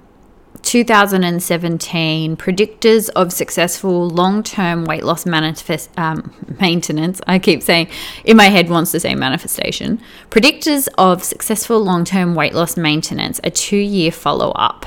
2017 0.62 2.36
predictors 2.36 3.08
of 3.10 3.32
successful 3.32 4.08
long-term 4.08 4.84
weight 4.84 5.04
loss 5.04 5.24
manifest 5.24 5.90
um, 5.96 6.34
maintenance. 6.60 7.20
I 7.26 7.38
keep 7.38 7.62
saying 7.62 7.88
in 8.24 8.36
my 8.36 8.46
head 8.46 8.68
wants 8.68 8.90
to 8.92 9.00
say 9.00 9.14
manifestation. 9.14 10.00
Predictors 10.30 10.88
of 10.98 11.22
successful 11.22 11.78
long-term 11.78 12.34
weight 12.34 12.52
loss 12.52 12.76
maintenance 12.76 13.40
a 13.44 13.50
two-year 13.50 14.10
follow-up. 14.10 14.86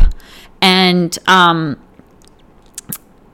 And 0.61 1.17
um, 1.27 1.79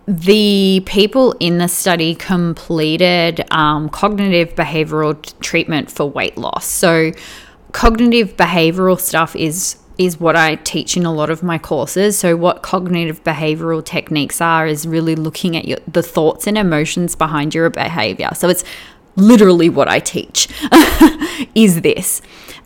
the 0.07 0.83
people 0.85 1.33
in 1.39 1.57
the 1.57 1.67
study 1.67 2.13
completed 2.13 3.45
um, 3.51 3.89
cognitive 3.89 4.55
behavioral 4.55 5.19
t- 5.19 5.33
treatment 5.39 5.89
for 5.89 6.05
weight 6.05 6.37
loss. 6.37 6.65
So, 6.65 7.11
cognitive 7.71 8.37
behavioral 8.37 8.99
stuff 8.99 9.35
is 9.35 9.77
is 9.97 10.19
what 10.19 10.35
I 10.35 10.55
teach 10.55 10.97
in 10.97 11.05
a 11.05 11.13
lot 11.13 11.29
of 11.29 11.41
my 11.41 11.57
courses. 11.57 12.17
So, 12.17 12.35
what 12.35 12.61
cognitive 12.61 13.23
behavioral 13.23 13.83
techniques 13.83 14.41
are 14.41 14.67
is 14.67 14.87
really 14.87 15.15
looking 15.15 15.57
at 15.57 15.65
your, 15.65 15.79
the 15.87 16.03
thoughts 16.03 16.45
and 16.45 16.57
emotions 16.57 17.15
behind 17.15 17.55
your 17.55 17.69
behavior. 17.69 18.29
So, 18.35 18.47
it's 18.47 18.63
literally 19.15 19.69
what 19.69 19.87
I 19.87 19.99
teach 19.99 20.49
is 21.55 21.81
this. 21.81 22.21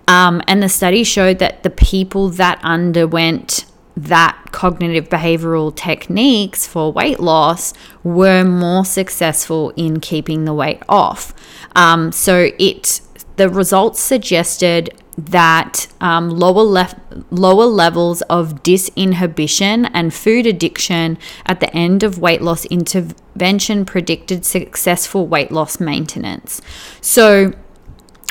Um, 0.07 0.41
and 0.47 0.61
the 0.63 0.69
study 0.69 1.03
showed 1.03 1.39
that 1.39 1.63
the 1.63 1.69
people 1.69 2.29
that 2.29 2.59
underwent 2.63 3.65
that 4.03 4.37
cognitive 4.51 5.09
behavioral 5.09 5.75
techniques 5.75 6.65
for 6.65 6.91
weight 6.91 7.19
loss 7.19 7.73
were 8.03 8.43
more 8.43 8.85
successful 8.85 9.71
in 9.75 9.99
keeping 9.99 10.45
the 10.45 10.53
weight 10.53 10.81
off. 10.87 11.33
Um, 11.75 12.11
so 12.11 12.51
it 12.57 13.01
the 13.35 13.49
results 13.49 14.01
suggested 14.01 14.89
that 15.17 15.87
um, 16.01 16.29
lower 16.29 16.63
left 16.63 16.97
lower 17.29 17.65
levels 17.65 18.21
of 18.23 18.63
disinhibition 18.63 19.89
and 19.93 20.13
food 20.13 20.45
addiction 20.45 21.17
at 21.45 21.59
the 21.59 21.73
end 21.75 22.03
of 22.03 22.19
weight 22.19 22.41
loss 22.41 22.65
intervention 22.65 23.85
predicted 23.85 24.45
successful 24.45 25.27
weight 25.27 25.51
loss 25.51 25.79
maintenance. 25.79 26.61
So 27.01 27.53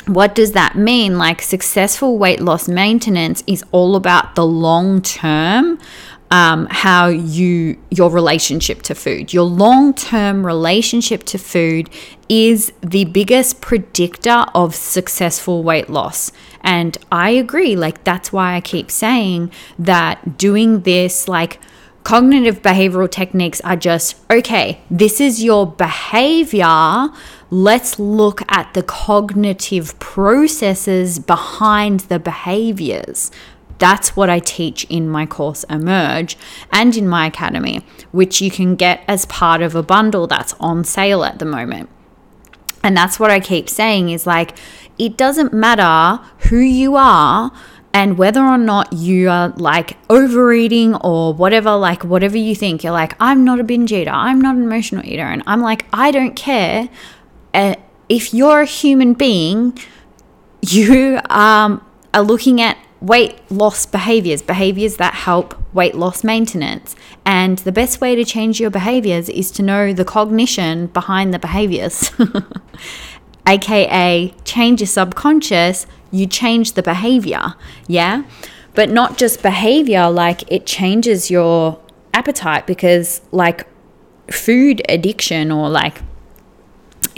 what 0.05 0.35
does 0.35 0.53
that 0.53 0.75
mean? 0.75 1.17
Like 1.17 1.41
successful 1.41 2.17
weight 2.17 2.41
loss 2.41 2.67
maintenance 2.67 3.43
is 3.47 3.63
all 3.71 3.95
about 3.95 4.35
the 4.35 4.45
long 4.45 5.01
term. 5.01 5.79
Um, 6.31 6.67
how 6.69 7.07
you 7.07 7.79
your 7.89 8.11
relationship 8.11 8.83
to 8.83 8.93
food 8.93 9.33
your 9.33 9.45
long-term 9.45 10.45
relationship 10.45 11.23
to 11.23 11.39
food 11.39 11.89
is 12.29 12.71
the 12.81 13.05
biggest 13.05 13.61
predictor 13.61 14.45
of 14.53 14.75
successful 14.75 15.63
weight 15.63 15.89
loss 15.89 16.31
and 16.61 16.99
i 17.11 17.31
agree 17.31 17.75
like 17.75 18.03
that's 18.03 18.31
why 18.31 18.53
i 18.53 18.61
keep 18.61 18.91
saying 18.91 19.51
that 19.79 20.37
doing 20.37 20.81
this 20.81 21.27
like 21.27 21.59
cognitive 22.03 22.61
behavioral 22.61 23.09
techniques 23.09 23.59
are 23.61 23.75
just 23.75 24.15
okay 24.29 24.81
this 24.91 25.19
is 25.19 25.43
your 25.43 25.65
behavior 25.65 27.09
let's 27.49 27.99
look 27.99 28.41
at 28.51 28.73
the 28.73 28.83
cognitive 28.83 29.97
processes 29.99 31.19
behind 31.19 32.01
the 32.01 32.19
behaviors. 32.19 33.31
That's 33.79 34.15
what 34.15 34.29
I 34.29 34.39
teach 34.39 34.83
in 34.85 35.09
my 35.09 35.25
course 35.25 35.63
Emerge 35.69 36.37
and 36.71 36.95
in 36.95 37.07
my 37.07 37.27
academy, 37.27 37.85
which 38.11 38.41
you 38.41 38.51
can 38.51 38.75
get 38.75 39.01
as 39.07 39.25
part 39.25 39.61
of 39.61 39.73
a 39.73 39.81
bundle 39.81 40.27
that's 40.27 40.53
on 40.59 40.83
sale 40.83 41.23
at 41.23 41.39
the 41.39 41.45
moment. 41.45 41.89
And 42.83 42.95
that's 42.95 43.19
what 43.19 43.31
I 43.31 43.39
keep 43.39 43.69
saying 43.69 44.09
is 44.09 44.27
like, 44.27 44.57
it 44.97 45.17
doesn't 45.17 45.53
matter 45.53 46.23
who 46.49 46.59
you 46.59 46.95
are 46.95 47.51
and 47.93 48.17
whether 48.17 48.41
or 48.41 48.57
not 48.57 48.93
you 48.93 49.29
are 49.29 49.49
like 49.49 49.97
overeating 50.09 50.95
or 50.97 51.33
whatever, 51.33 51.75
like 51.75 52.03
whatever 52.03 52.37
you 52.37 52.55
think, 52.55 52.83
you're 52.83 52.93
like, 52.93 53.15
I'm 53.19 53.43
not 53.43 53.59
a 53.59 53.63
binge 53.63 53.91
eater, 53.91 54.11
I'm 54.11 54.39
not 54.39 54.55
an 54.55 54.63
emotional 54.63 55.05
eater. 55.05 55.23
And 55.23 55.41
I'm 55.47 55.61
like, 55.61 55.85
I 55.91 56.11
don't 56.11 56.35
care. 56.35 56.89
If 57.53 58.33
you're 58.33 58.61
a 58.61 58.65
human 58.65 59.13
being, 59.13 59.77
you 60.61 61.19
um, 61.29 61.85
are 62.13 62.23
looking 62.23 62.61
at 62.61 62.77
weight 63.01 63.39
loss 63.49 63.85
behaviors, 63.85 64.41
behaviors 64.41 64.97
that 64.97 65.13
help 65.13 65.55
weight 65.73 65.95
loss 65.95 66.23
maintenance. 66.23 66.95
And 67.25 67.59
the 67.59 67.71
best 67.71 68.01
way 68.01 68.15
to 68.15 68.25
change 68.25 68.59
your 68.59 68.69
behaviors 68.69 69.29
is 69.29 69.51
to 69.51 69.63
know 69.63 69.93
the 69.93 70.05
cognition 70.05 70.87
behind 70.87 71.33
the 71.33 71.39
behaviors, 71.39 72.11
aka 73.47 74.33
change 74.43 74.81
your 74.81 74.87
subconscious 74.87 75.85
you 76.11 76.25
change 76.25 76.73
the 76.73 76.83
behavior, 76.83 77.53
yeah? 77.87 78.23
But 78.73 78.89
not 78.89 79.17
just 79.17 79.41
behavior, 79.41 80.09
like 80.09 80.49
it 80.51 80.65
changes 80.65 81.29
your 81.29 81.79
appetite 82.13 82.65
because, 82.65 83.21
like, 83.31 83.67
food 84.31 84.81
addiction 84.87 85.51
or 85.51 85.69
like 85.69 86.01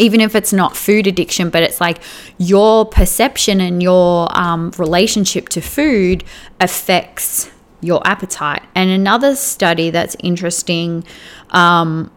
even 0.02 0.20
if 0.20 0.36
it's 0.36 0.52
not 0.52 0.76
food 0.76 1.06
addiction, 1.06 1.52
but 1.52 1.62
it's 1.62 1.80
like 1.80 2.00
your 2.40 2.86
perception 2.86 3.62
and 3.62 3.84
your 3.84 4.28
um, 4.38 4.72
relationship 4.80 5.48
to 5.50 5.62
food 5.62 6.24
affects 6.60 7.52
your 7.82 8.06
appetite. 8.06 8.64
And 8.74 8.90
another 8.90 9.36
study 9.36 9.92
that's 9.92 10.16
interesting 10.20 11.04
um, 11.52 12.12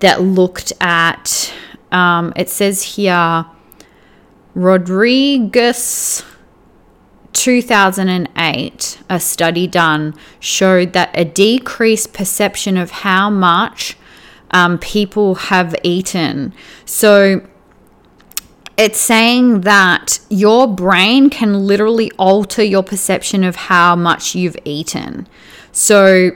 that 0.00 0.22
looked 0.22 0.72
at, 0.80 1.52
um, 1.92 2.32
it 2.36 2.48
says 2.48 2.82
here, 2.82 3.44
Rodriguez 4.54 6.24
2008, 7.34 8.98
a 9.10 9.20
study 9.20 9.66
done 9.66 10.14
showed 10.40 10.94
that 10.94 11.10
a 11.12 11.26
decreased 11.26 12.14
perception 12.14 12.78
of 12.78 12.90
how 12.90 13.28
much 13.28 13.98
um, 14.56 14.78
people 14.78 15.34
have 15.34 15.74
eaten. 15.82 16.54
So 16.86 17.46
it's 18.78 18.98
saying 18.98 19.60
that 19.62 20.18
your 20.30 20.66
brain 20.66 21.28
can 21.28 21.66
literally 21.66 22.10
alter 22.18 22.62
your 22.62 22.82
perception 22.82 23.44
of 23.44 23.56
how 23.56 23.94
much 23.96 24.34
you've 24.34 24.56
eaten. 24.64 25.28
So, 25.72 26.30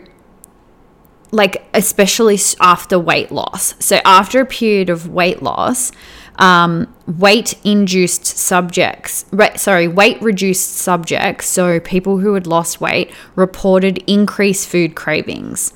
like, 1.31 1.65
especially 1.73 2.39
after 2.61 2.99
weight 2.99 3.33
loss. 3.33 3.75
So, 3.83 4.01
after 4.05 4.41
a 4.41 4.47
period 4.47 4.91
of 4.91 5.09
weight 5.09 5.43
loss, 5.43 5.91
um, 6.37 6.95
weight 7.07 7.55
induced 7.65 8.27
subjects, 8.27 9.25
sorry, 9.57 9.89
weight 9.89 10.21
reduced 10.21 10.77
subjects, 10.77 11.47
so 11.47 11.81
people 11.81 12.19
who 12.19 12.35
had 12.35 12.47
lost 12.47 12.83
weight, 12.83 13.13
reported 13.35 13.99
increased 14.07 14.69
food 14.69 14.95
cravings. 14.95 15.73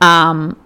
Um, 0.00 0.56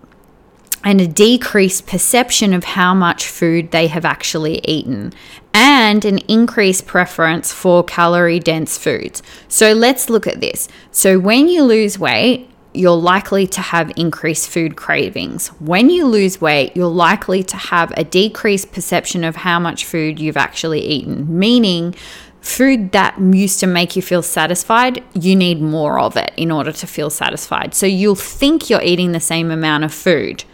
and 0.87 1.00
a 1.00 1.09
decreased 1.09 1.85
perception 1.88 2.55
of 2.55 2.62
how 2.62 2.95
much 2.95 3.26
food 3.26 3.73
they 3.73 3.88
have 3.88 4.05
actually 4.05 4.61
eaten, 4.64 5.12
and 5.52 6.05
an 6.05 6.19
increased 6.28 6.87
preference 6.87 7.52
for 7.52 7.83
calorie 7.83 8.38
dense 8.38 8.78
foods. 8.78 9.21
So 9.49 9.73
let's 9.73 10.09
look 10.09 10.28
at 10.28 10.40
this. 10.40 10.69
So, 10.93 11.19
when 11.19 11.49
you 11.49 11.64
lose 11.64 11.99
weight, 11.99 12.49
you're 12.73 12.93
likely 12.93 13.49
to 13.49 13.61
have 13.61 13.90
increased 13.97 14.49
food 14.49 14.76
cravings. 14.76 15.49
When 15.59 15.90
you 15.90 16.07
lose 16.07 16.40
weight, 16.40 16.76
you're 16.76 16.87
likely 16.87 17.43
to 17.43 17.57
have 17.57 17.93
a 17.97 18.05
decreased 18.05 18.71
perception 18.71 19.25
of 19.25 19.35
how 19.35 19.59
much 19.59 19.85
food 19.85 20.21
you've 20.21 20.37
actually 20.37 20.83
eaten, 20.83 21.37
meaning 21.37 21.97
food 22.43 22.93
that 22.93 23.19
used 23.19 23.59
to 23.59 23.66
make 23.66 23.97
you 23.97 24.02
feel 24.02 24.23
satisfied, 24.23 25.02
you 25.14 25.35
need 25.35 25.61
more 25.61 25.99
of 25.99 26.16
it 26.16 26.33
in 26.37 26.52
order 26.52 26.71
to 26.71 26.87
feel 26.87 27.11
satisfied. 27.11 27.75
So 27.75 27.87
you'll 27.87 28.14
think 28.14 28.71
you're 28.71 28.83
eating 28.83 29.11
the 29.11 29.21
same 29.21 29.50
amount 29.50 29.83
of 29.83 29.93
food, 29.93 30.45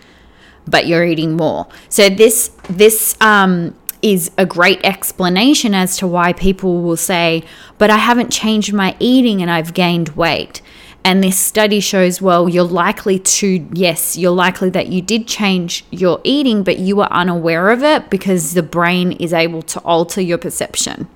but 0.66 0.86
you're 0.86 1.04
eating 1.04 1.36
more. 1.36 1.66
So 1.88 2.08
this 2.08 2.50
this 2.68 3.16
um 3.20 3.74
is 4.02 4.32
a 4.36 4.44
great 4.44 4.80
explanation 4.84 5.74
as 5.74 5.96
to 5.96 6.06
why 6.06 6.32
people 6.32 6.82
will 6.82 6.96
say, 6.96 7.44
but 7.78 7.88
I 7.88 7.98
haven't 7.98 8.30
changed 8.30 8.72
my 8.72 8.96
eating 8.98 9.40
and 9.40 9.50
I've 9.50 9.74
gained 9.74 10.10
weight. 10.10 10.60
And 11.04 11.22
this 11.22 11.38
study 11.38 11.80
shows, 11.80 12.20
well, 12.20 12.48
you're 12.48 12.64
likely 12.64 13.18
to, 13.18 13.68
yes, 13.72 14.16
you're 14.16 14.32
likely 14.32 14.70
that 14.70 14.88
you 14.88 15.02
did 15.02 15.26
change 15.26 15.84
your 15.90 16.20
eating, 16.22 16.62
but 16.62 16.78
you 16.78 16.96
were 16.96 17.12
unaware 17.12 17.70
of 17.70 17.82
it 17.82 18.10
because 18.10 18.54
the 18.54 18.62
brain 18.62 19.12
is 19.12 19.32
able 19.32 19.62
to 19.62 19.80
alter 19.80 20.20
your 20.20 20.38
perception. 20.38 21.08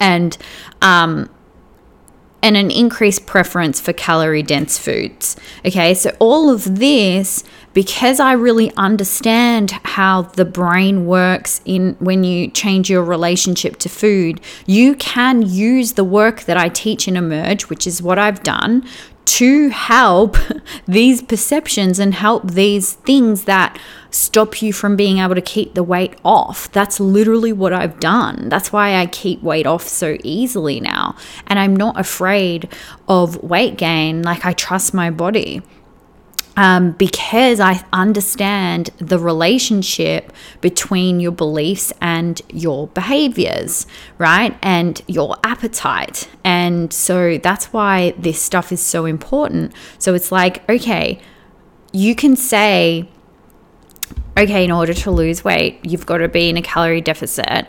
And, 0.00 0.38
um, 0.80 1.28
and 2.42 2.56
an 2.56 2.70
increased 2.70 3.26
preference 3.26 3.80
for 3.80 3.92
calorie 3.92 4.42
dense 4.42 4.78
foods. 4.78 5.36
Okay, 5.66 5.92
so 5.92 6.16
all 6.18 6.50
of 6.50 6.78
this 6.78 7.44
because 7.74 8.20
I 8.20 8.32
really 8.32 8.72
understand 8.76 9.72
how 9.84 10.22
the 10.22 10.44
brain 10.44 11.06
works 11.06 11.60
in 11.64 11.96
when 12.00 12.24
you 12.24 12.48
change 12.48 12.90
your 12.90 13.04
relationship 13.04 13.76
to 13.78 13.88
food, 13.88 14.40
you 14.66 14.94
can 14.96 15.42
use 15.42 15.92
the 15.92 16.04
work 16.04 16.42
that 16.42 16.56
I 16.56 16.68
teach 16.68 17.06
in 17.06 17.16
Emerge, 17.16 17.68
which 17.68 17.86
is 17.86 18.02
what 18.02 18.18
I've 18.18 18.42
done, 18.42 18.86
to 19.28 19.68
help 19.68 20.36
these 20.88 21.22
perceptions 21.22 21.98
and 21.98 22.14
help 22.14 22.50
these 22.50 22.94
things 22.94 23.44
that 23.44 23.78
stop 24.10 24.62
you 24.62 24.72
from 24.72 24.96
being 24.96 25.18
able 25.18 25.34
to 25.34 25.42
keep 25.42 25.74
the 25.74 25.82
weight 25.82 26.14
off. 26.24 26.72
That's 26.72 26.98
literally 26.98 27.52
what 27.52 27.74
I've 27.74 28.00
done. 28.00 28.48
That's 28.48 28.72
why 28.72 28.96
I 28.96 29.06
keep 29.06 29.42
weight 29.42 29.66
off 29.66 29.86
so 29.86 30.16
easily 30.24 30.80
now. 30.80 31.14
And 31.46 31.58
I'm 31.58 31.76
not 31.76 32.00
afraid 32.00 32.68
of 33.06 33.42
weight 33.42 33.76
gain. 33.76 34.22
Like, 34.22 34.46
I 34.46 34.54
trust 34.54 34.94
my 34.94 35.10
body 35.10 35.62
um, 36.58 36.90
because 36.90 37.60
I 37.60 37.84
understand 37.92 38.90
the 38.98 39.16
relationship 39.16 40.32
between 40.60 41.20
your 41.20 41.30
beliefs 41.30 41.92
and 42.00 42.42
your 42.48 42.88
behaviors, 42.88 43.86
right? 44.18 44.58
And 44.60 45.00
your 45.06 45.36
appetite. 45.44 46.28
And 46.42 46.92
so 46.92 47.38
that's 47.38 47.66
why 47.72 48.12
this 48.18 48.42
stuff 48.42 48.72
is 48.72 48.80
so 48.80 49.04
important. 49.04 49.72
So 50.00 50.14
it's 50.14 50.32
like, 50.32 50.68
okay, 50.68 51.20
you 51.92 52.16
can 52.16 52.34
say, 52.34 53.08
okay, 54.36 54.64
in 54.64 54.72
order 54.72 54.94
to 54.94 55.12
lose 55.12 55.44
weight, 55.44 55.78
you've 55.84 56.06
got 56.06 56.18
to 56.18 56.28
be 56.28 56.48
in 56.48 56.56
a 56.56 56.62
calorie 56.62 57.00
deficit. 57.00 57.68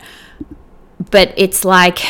But 1.12 1.32
it's 1.36 1.64
like, 1.64 2.00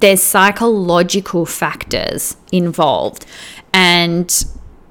there's 0.00 0.22
psychological 0.22 1.46
factors 1.46 2.36
involved. 2.52 3.24
And 3.72 4.44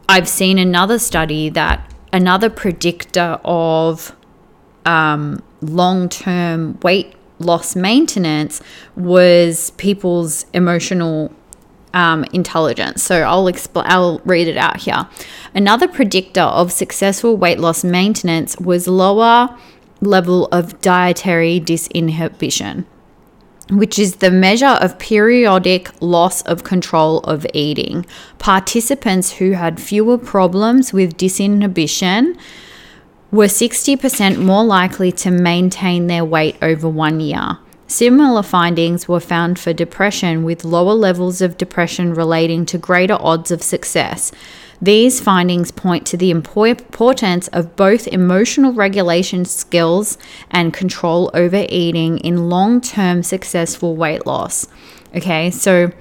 I've 0.09 0.27
seen 0.27 0.59
another 0.59 0.99
study 0.99 1.49
that 1.49 1.91
another 2.11 2.49
predictor 2.49 3.39
of 3.43 4.15
um, 4.85 5.41
long 5.61 6.09
term 6.09 6.79
weight 6.81 7.15
loss 7.39 7.75
maintenance 7.75 8.61
was 8.95 9.71
people's 9.71 10.45
emotional 10.53 11.31
um, 11.93 12.25
intelligence. 12.33 13.03
So 13.03 13.21
I'll 13.21 13.47
explain. 13.47 13.85
I'll 13.87 14.19
read 14.25 14.47
it 14.47 14.57
out 14.57 14.77
here. 14.77 15.07
Another 15.53 15.87
predictor 15.87 16.41
of 16.41 16.71
successful 16.71 17.37
weight 17.37 17.59
loss 17.59 17.83
maintenance 17.83 18.57
was 18.59 18.87
lower 18.87 19.57
level 20.01 20.47
of 20.51 20.81
dietary 20.81 21.61
disinhibition 21.61 22.85
which 23.69 23.97
is 23.97 24.17
the 24.17 24.32
measure 24.32 24.65
of 24.82 24.99
periodic 24.99 25.89
loss 26.02 26.41
of 26.43 26.63
control 26.63 27.19
of 27.19 27.45
eating. 27.54 28.06
Participants 28.38 29.34
who 29.34 29.52
had 29.52 29.80
fewer 29.80 30.17
problems 30.17 30.91
with 30.91 31.17
disinhibition 31.17 32.38
were 33.32 33.45
60% 33.45 34.38
more 34.38 34.63
likely 34.63 35.12
to 35.12 35.32
maintain 35.32 36.08
their 36.08 36.26
weight 36.26 36.56
over 36.62 36.88
one 36.88 37.19
year. 37.19 37.58
Similar 37.88 38.43
findings 38.43 39.08
were 39.08 39.19
found 39.19 39.60
for 39.60 39.73
depression, 39.73 40.43
with 40.43 40.63
lower 40.63 40.93
levels 40.93 41.41
of 41.41 41.58
depression 41.58 42.13
relating 42.13 42.65
to 42.67 42.78
greater 42.78 43.17
odds 43.19 43.52
of 43.52 43.62
success. 43.62 44.32
These 44.83 45.21
findings 45.21 45.71
point 45.71 46.05
to 46.07 46.17
the 46.17 46.29
importance 46.29 47.47
of 47.47 47.77
both 47.77 48.05
emotional 48.05 48.73
regulation 48.73 49.45
skills 49.45 50.17
and 50.51 50.73
control 50.73 51.31
over 51.33 51.65
eating 51.69 52.17
in 52.17 52.49
long 52.49 52.81
term 52.81 53.23
successful 53.23 53.95
weight 53.95 54.25
loss. 54.25 54.67
Okay, 55.15 55.51
so 55.51 55.93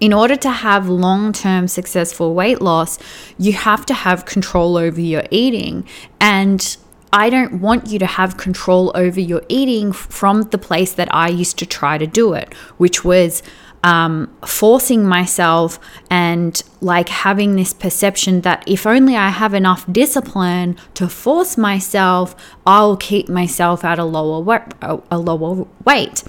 in 0.00 0.12
order 0.12 0.34
to 0.34 0.50
have 0.50 0.88
long 0.88 1.32
term 1.32 1.68
successful 1.68 2.34
weight 2.34 2.60
loss, 2.60 2.98
you 3.38 3.52
have 3.52 3.86
to 3.86 3.94
have 3.94 4.24
control 4.24 4.76
over 4.76 5.00
your 5.00 5.22
eating. 5.30 5.86
And 6.20 6.76
I 7.12 7.30
don't 7.30 7.60
want 7.60 7.86
you 7.86 8.00
to 8.00 8.06
have 8.06 8.36
control 8.36 8.90
over 8.96 9.20
your 9.20 9.42
eating 9.48 9.92
from 9.92 10.42
the 10.50 10.58
place 10.58 10.92
that 10.94 11.14
I 11.14 11.28
used 11.28 11.58
to 11.58 11.66
try 11.66 11.96
to 11.96 12.08
do 12.08 12.32
it, 12.32 12.52
which 12.76 13.04
was 13.04 13.40
um, 13.84 14.34
forcing 14.44 15.06
myself 15.06 15.78
and 16.10 16.62
like 16.80 17.08
having 17.08 17.56
this 17.56 17.72
perception 17.72 18.40
that 18.42 18.64
if 18.66 18.86
only 18.86 19.16
I 19.16 19.28
have 19.28 19.54
enough 19.54 19.90
discipline 19.90 20.76
to 20.94 21.08
force 21.08 21.56
myself, 21.56 22.34
I'll 22.66 22.96
keep 22.96 23.28
myself 23.28 23.84
at 23.84 23.98
a 23.98 24.04
lower 24.04 24.66
a 24.82 25.18
lower 25.18 25.66
weight. 25.84 26.24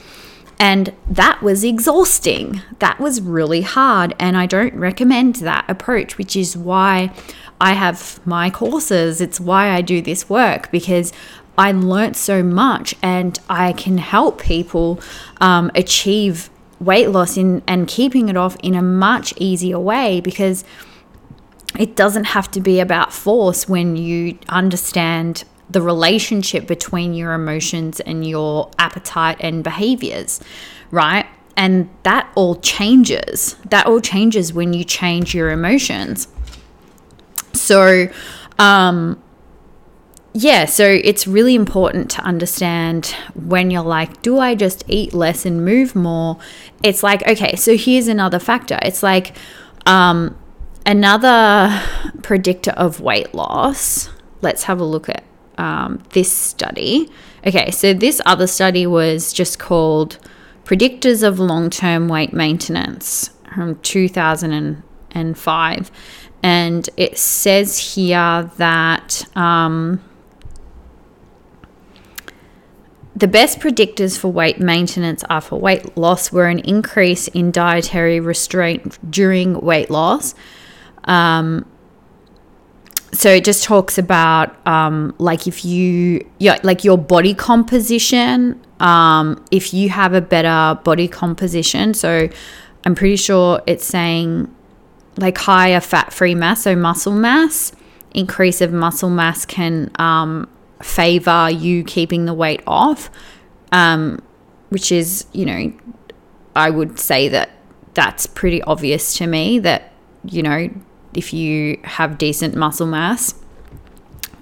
And 0.61 0.93
that 1.09 1.41
was 1.41 1.63
exhausting. 1.63 2.61
That 2.79 2.99
was 2.99 3.21
really 3.21 3.61
hard. 3.61 4.13
And 4.19 4.35
I 4.35 4.45
don't 4.45 4.73
recommend 4.75 5.35
that 5.35 5.63
approach, 5.69 6.17
which 6.17 6.35
is 6.35 6.57
why 6.57 7.13
I 7.61 7.73
have 7.73 8.19
my 8.25 8.49
courses. 8.49 9.21
It's 9.21 9.39
why 9.39 9.69
I 9.69 9.81
do 9.81 10.01
this 10.01 10.29
work 10.29 10.69
because 10.69 11.13
I 11.57 11.71
learnt 11.71 12.17
so 12.17 12.43
much 12.43 12.93
and 13.01 13.39
I 13.49 13.71
can 13.71 13.97
help 13.97 14.41
people 14.41 14.99
um, 15.39 15.71
achieve 15.75 16.49
weight 16.79 17.09
loss 17.09 17.37
in, 17.37 17.61
and 17.67 17.87
keeping 17.87 18.29
it 18.29 18.37
off 18.37 18.55
in 18.63 18.75
a 18.75 18.81
much 18.81 19.33
easier 19.37 19.79
way 19.79 20.21
because 20.21 20.63
it 21.77 21.95
doesn't 21.95 22.25
have 22.25 22.49
to 22.51 22.61
be 22.61 22.79
about 22.79 23.13
force 23.13 23.67
when 23.67 23.95
you 23.95 24.37
understand 24.47 25.43
the 25.69 25.81
relationship 25.81 26.65
between 26.65 27.13
your 27.13 27.33
emotions 27.33 27.99
and 27.99 28.27
your 28.27 28.71
appetite 28.79 29.37
and 29.39 29.63
behaviors, 29.63 30.39
right? 30.89 31.27
And 31.55 31.89
that 32.03 32.31
all 32.35 32.55
changes. 32.55 33.55
That 33.69 33.85
all 33.85 33.99
changes 33.99 34.51
when 34.51 34.73
you 34.73 34.83
change 34.83 35.35
your 35.35 35.51
emotions. 35.51 36.27
So, 37.53 38.07
um, 38.57 39.21
yeah, 40.33 40.65
so 40.65 40.85
it's 40.85 41.25
really 41.25 41.55
important 41.55 42.11
to 42.11 42.21
understand 42.21 43.15
when 43.33 43.71
you're 43.71 43.81
like, 43.81 44.21
do 44.21 44.39
I 44.39 44.55
just 44.55 44.83
eat 44.87 45.13
less 45.13 45.45
and 45.45 45.65
move 45.65 45.95
more? 45.95 46.37
It's 46.83 47.01
like, 47.01 47.27
okay, 47.27 47.55
so 47.55 47.75
here's 47.75 48.07
another 48.07 48.39
factor. 48.39 48.77
It's 48.83 49.01
like, 49.01 49.35
um, 49.85 50.37
another 50.85 51.81
predictor 52.21 52.71
of 52.71 52.99
weight 52.99 53.33
loss. 53.33 54.09
Let's 54.41 54.63
have 54.63 54.79
a 54.79 54.83
look 54.83 55.07
at 55.09 55.23
um, 55.57 56.03
this 56.11 56.31
study. 56.31 57.09
Okay, 57.45 57.71
so 57.71 57.93
this 57.93 58.21
other 58.25 58.47
study 58.47 58.87
was 58.87 59.33
just 59.33 59.59
called 59.59 60.17
Predictors 60.63 61.23
of 61.23 61.39
Long 61.39 61.69
Term 61.69 62.07
Weight 62.07 62.31
Maintenance 62.33 63.31
from 63.53 63.77
2005. 63.79 65.91
And 66.41 66.89
it 66.95 67.17
says 67.17 67.95
here 67.95 68.49
that 68.57 69.25
um, 69.35 70.01
the 73.19 73.27
best 73.27 73.59
predictors 73.59 74.17
for 74.17 74.29
weight 74.29 74.59
maintenance 74.59 75.23
are 75.29 75.41
for 75.41 75.59
weight 75.59 75.97
loss 75.97 76.31
were 76.31 76.47
an 76.47 76.59
increase 76.59 77.27
in 77.27 77.51
dietary 77.51 78.19
restraint 78.19 78.97
during 79.11 79.59
weight 79.59 79.89
loss. 79.89 80.35
Um, 81.03 81.65
so 83.11 83.29
it 83.29 83.43
just 83.43 83.63
talks 83.63 83.97
about 83.97 84.55
um, 84.65 85.13
like 85.17 85.47
if 85.47 85.65
you 85.65 86.25
yeah 86.37 86.59
like 86.63 86.83
your 86.83 86.97
body 86.97 87.33
composition 87.33 88.61
um, 88.79 89.43
if 89.51 89.73
you 89.73 89.89
have 89.89 90.13
a 90.13 90.21
better 90.21 90.79
body 90.83 91.07
composition 91.07 91.93
so 91.93 92.29
i'm 92.85 92.95
pretty 92.95 93.15
sure 93.15 93.61
it's 93.65 93.83
saying 93.83 94.53
like 95.17 95.37
higher 95.37 95.81
fat 95.81 96.13
free 96.13 96.35
mass 96.35 96.63
so 96.63 96.75
muscle 96.75 97.11
mass 97.11 97.73
increase 98.11 98.61
of 98.61 98.71
muscle 98.71 99.09
mass 99.09 99.45
can 99.45 99.91
um, 99.97 100.47
favor 100.81 101.49
you 101.49 101.83
keeping 101.83 102.25
the 102.25 102.33
weight 102.33 102.61
off 102.65 103.09
um, 103.71 104.21
which 104.69 104.91
is 104.91 105.25
you 105.33 105.45
know 105.45 105.73
i 106.55 106.69
would 106.69 106.99
say 106.99 107.27
that 107.27 107.49
that's 107.93 108.25
pretty 108.25 108.61
obvious 108.63 109.17
to 109.17 109.27
me 109.27 109.59
that 109.59 109.91
you 110.23 110.41
know 110.41 110.69
if 111.13 111.33
you 111.33 111.79
have 111.83 112.17
decent 112.17 112.55
muscle 112.55 112.87
mass, 112.87 113.35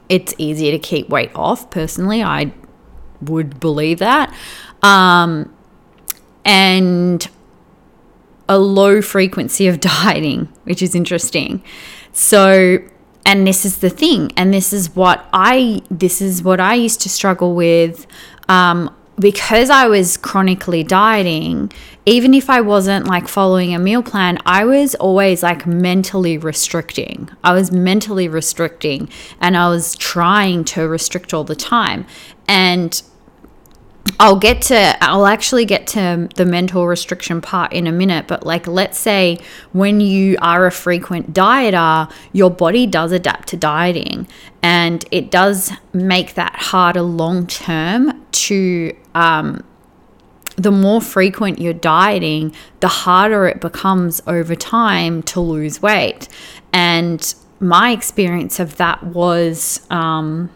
it's 0.10 0.34
easier 0.38 0.72
to 0.72 0.80
keep 0.80 1.10
weight 1.10 1.32
off. 1.36 1.70
Personally, 1.70 2.24
I 2.24 2.52
would 3.22 3.60
believe 3.60 4.00
that. 4.00 4.34
Um, 4.84 5.54
and 6.46 7.28
a 8.48 8.58
low 8.58 9.02
frequency 9.02 9.68
of 9.68 9.80
dieting, 9.82 10.52
which 10.64 10.82
is 10.82 10.96
interesting. 10.96 11.64
So, 12.14 12.80
and 13.28 13.46
this 13.46 13.66
is 13.66 13.80
the 13.80 13.90
thing, 13.90 14.32
and 14.38 14.54
this 14.54 14.72
is 14.72 14.96
what 14.96 15.28
I 15.34 15.82
this 15.92 16.22
is 16.22 16.42
what 16.42 16.62
I 16.62 16.76
used 16.76 17.02
to 17.02 17.10
struggle 17.10 17.54
with. 17.54 18.08
Um, 18.48 18.96
because 19.20 19.70
I 19.72 19.88
was 19.88 20.16
chronically 20.16 20.84
dieting, 20.84 21.72
even 22.06 22.34
if 22.36 22.50
I 22.50 22.62
wasn't 22.62 23.08
like 23.08 23.28
following 23.28 23.74
a 23.74 23.80
meal 23.80 24.04
plan, 24.04 24.38
I 24.46 24.64
was 24.64 24.94
always 24.96 25.42
like 25.44 25.66
mentally 25.66 26.38
restricting. 26.38 27.30
I 27.44 27.54
was 27.54 27.72
mentally 27.72 28.28
restricting 28.28 29.10
and 29.42 29.58
I 29.58 29.70
was 29.70 29.96
trying 29.96 30.64
to 30.66 30.88
restrict 30.88 31.34
all 31.34 31.44
the 31.44 31.56
time. 31.56 32.06
And 32.48 33.02
I'll 34.20 34.38
get 34.38 34.62
to, 34.64 35.04
I'll 35.04 35.28
actually 35.28 35.66
get 35.66 35.88
to 35.88 36.30
the 36.36 36.46
mental 36.46 36.88
restriction 36.88 37.42
part 37.42 37.74
in 37.74 37.88
a 37.88 37.92
minute, 37.92 38.28
but 38.28 38.46
like, 38.46 38.68
let's 38.68 38.98
say 38.98 39.40
when 39.74 40.00
you 40.00 40.38
are 40.42 40.66
a 40.66 40.72
frequent 40.72 41.34
dieter, 41.34 42.12
your 42.34 42.50
body 42.50 42.88
does 42.88 43.12
adapt 43.12 43.50
to 43.50 43.58
dieting 43.58 44.28
and 44.64 45.06
it 45.12 45.32
does 45.32 45.72
make 45.94 46.34
that 46.34 46.56
harder 46.56 47.02
long 47.02 47.48
term 47.48 48.26
to, 48.32 48.96
um, 49.16 49.64
the 50.56 50.72
more 50.72 51.02
frequent 51.02 51.60
you're 51.60 51.74
dieting, 51.74 52.54
the 52.80 52.88
harder 52.88 53.46
it 53.48 53.62
becomes 53.62 54.22
over 54.26 54.56
time 54.56 55.22
to 55.24 55.40
lose 55.40 55.82
weight. 55.82 56.28
And 56.74 57.36
my 57.60 57.92
experience 57.92 58.60
of 58.60 58.78
that 58.78 59.04
was, 59.04 59.86
um, 59.92 60.50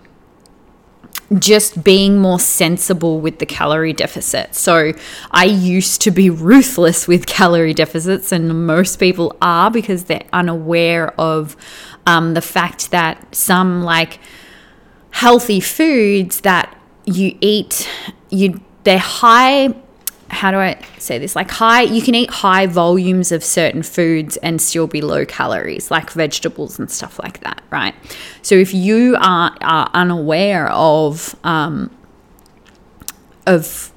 just 1.40 1.84
being 1.84 2.18
more 2.18 2.40
sensible 2.40 3.22
with 3.22 3.40
the 3.40 3.46
calorie 3.46 3.94
deficit. 3.94 4.54
So 4.56 4.94
I 5.32 5.46
used 5.46 6.02
to 6.02 6.12
be 6.12 6.30
ruthless 6.30 7.08
with 7.08 7.26
calorie 7.26 7.74
deficits, 7.74 8.32
and 8.32 8.66
most 8.66 8.98
people 8.98 9.36
are 9.42 9.72
because 9.72 10.06
they're 10.06 10.28
unaware 10.34 11.20
of 11.20 11.56
um, 12.06 12.34
the 12.34 12.42
fact 12.42 12.92
that 12.92 13.34
some 13.34 13.84
like 13.84 14.20
healthy 15.12 15.60
foods 15.60 16.42
that 16.42 16.78
you 17.06 17.38
eat, 17.42 17.88
you 18.30 18.60
they're 18.84 18.98
high 18.98 19.74
how 20.32 20.50
do 20.50 20.58
I 20.58 20.82
say 20.98 21.18
this? 21.18 21.36
Like 21.36 21.52
high, 21.52 21.82
you 21.82 22.02
can 22.02 22.16
eat 22.16 22.30
high 22.30 22.66
volumes 22.66 23.32
of 23.32 23.44
certain 23.44 23.84
foods 23.84 24.38
and 24.38 24.62
still 24.62 24.88
be 24.88 25.02
low 25.02 25.26
calories, 25.26 25.92
like 25.92 26.10
vegetables 26.12 26.80
and 26.80 26.90
stuff 26.90 27.20
like 27.20 27.42
that, 27.42 27.62
right? 27.70 27.94
So 28.42 28.56
if 28.56 28.74
you 28.74 29.18
are, 29.20 29.56
are 29.62 29.90
unaware 29.94 30.70
of 30.72 31.36
um, 31.44 31.96
of 33.46 33.92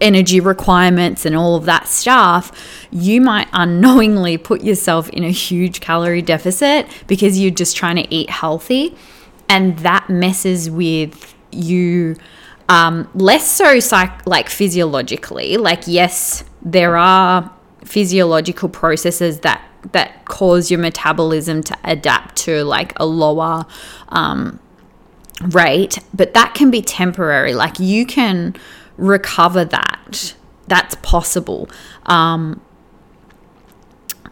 energy 0.00 0.40
requirements 0.40 1.24
and 1.24 1.36
all 1.36 1.54
of 1.54 1.64
that 1.64 1.88
stuff, 1.88 2.86
you 2.90 3.20
might 3.20 3.48
unknowingly 3.52 4.36
put 4.36 4.62
yourself 4.62 5.08
in 5.10 5.24
a 5.24 5.30
huge 5.30 5.80
calorie 5.80 6.22
deficit 6.22 6.86
because 7.06 7.38
you're 7.38 7.50
just 7.50 7.76
trying 7.76 7.96
to 7.96 8.14
eat 8.14 8.28
healthy, 8.28 8.94
and 9.48 9.78
that 9.78 10.10
messes 10.10 10.68
with 10.68 11.34
you 11.50 12.16
um, 12.68 13.08
less 13.14 13.50
so 13.50 13.80
psych- 13.80 14.26
like 14.26 14.48
physiologically. 14.48 15.56
Like 15.56 15.86
yes, 15.86 16.44
there 16.62 16.96
are 16.96 17.52
physiological 17.84 18.68
processes 18.68 19.40
that 19.40 19.62
that 19.92 20.24
cause 20.26 20.70
your 20.70 20.78
metabolism 20.78 21.62
to 21.64 21.76
adapt 21.84 22.36
to 22.36 22.64
like 22.64 22.92
a 22.96 23.06
lower 23.06 23.66
um, 24.10 24.60
rate, 25.42 25.98
but 26.14 26.34
that 26.34 26.54
can 26.54 26.70
be 26.70 26.80
temporary. 26.80 27.54
Like 27.54 27.78
you 27.80 28.06
can 28.06 28.54
recover 28.96 29.64
that. 29.64 30.34
That's 30.68 30.94
possible. 30.96 31.68
Um, 32.06 32.60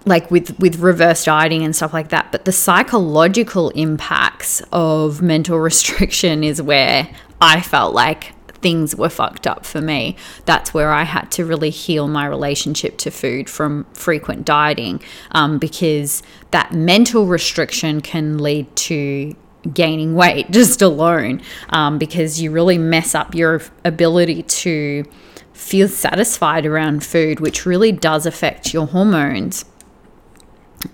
like 0.07 0.31
with 0.31 0.59
with 0.59 0.77
reverse 0.77 1.25
dieting 1.25 1.63
and 1.63 1.77
stuff 1.77 1.93
like 1.93 2.09
that 2.09 2.33
but 2.33 2.47
the 2.47 2.53
psychological 2.53 3.69
impacts 3.71 4.63
of 4.73 5.21
mental 5.21 5.59
restriction 5.61 6.43
is 6.43 6.63
where 6.63 7.07
I 7.41 7.61
felt 7.61 7.95
like 7.95 8.35
things 8.61 8.95
were 8.95 9.09
fucked 9.09 9.47
up 9.47 9.65
for 9.65 9.81
me. 9.81 10.17
That's 10.45 10.75
where 10.75 10.93
I 10.93 11.05
had 11.05 11.31
to 11.33 11.45
really 11.45 11.71
heal 11.71 12.09
my 12.09 12.27
relationship 12.27 12.99
to 12.99 13.11
food 13.11 13.49
from 13.49 13.87
frequent 13.95 14.45
dieting 14.45 15.03
um, 15.33 15.59
because 15.59 16.23
that 16.51 16.73
mental 16.73 17.27
restriction 17.27 18.01
can 18.01 18.39
lead 18.39 18.75
to 18.77 19.35
gaining 19.73 20.15
weight 20.15 20.51
just 20.51 20.83
alone 20.83 21.43
um, 21.71 21.99
because 21.99 22.41
you 22.41 22.51
really 22.51 22.79
mess 22.79 23.15
up 23.15 23.35
your 23.35 23.63
ability 23.85 24.43
to 24.43 25.05
feel 25.53 25.89
satisfied 25.89 26.65
around 26.65 27.05
food, 27.05 27.41
which 27.41 27.67
really 27.67 27.93
does 27.93 28.25
affect 28.27 28.73
your 28.73 28.87
hormones. 28.87 29.65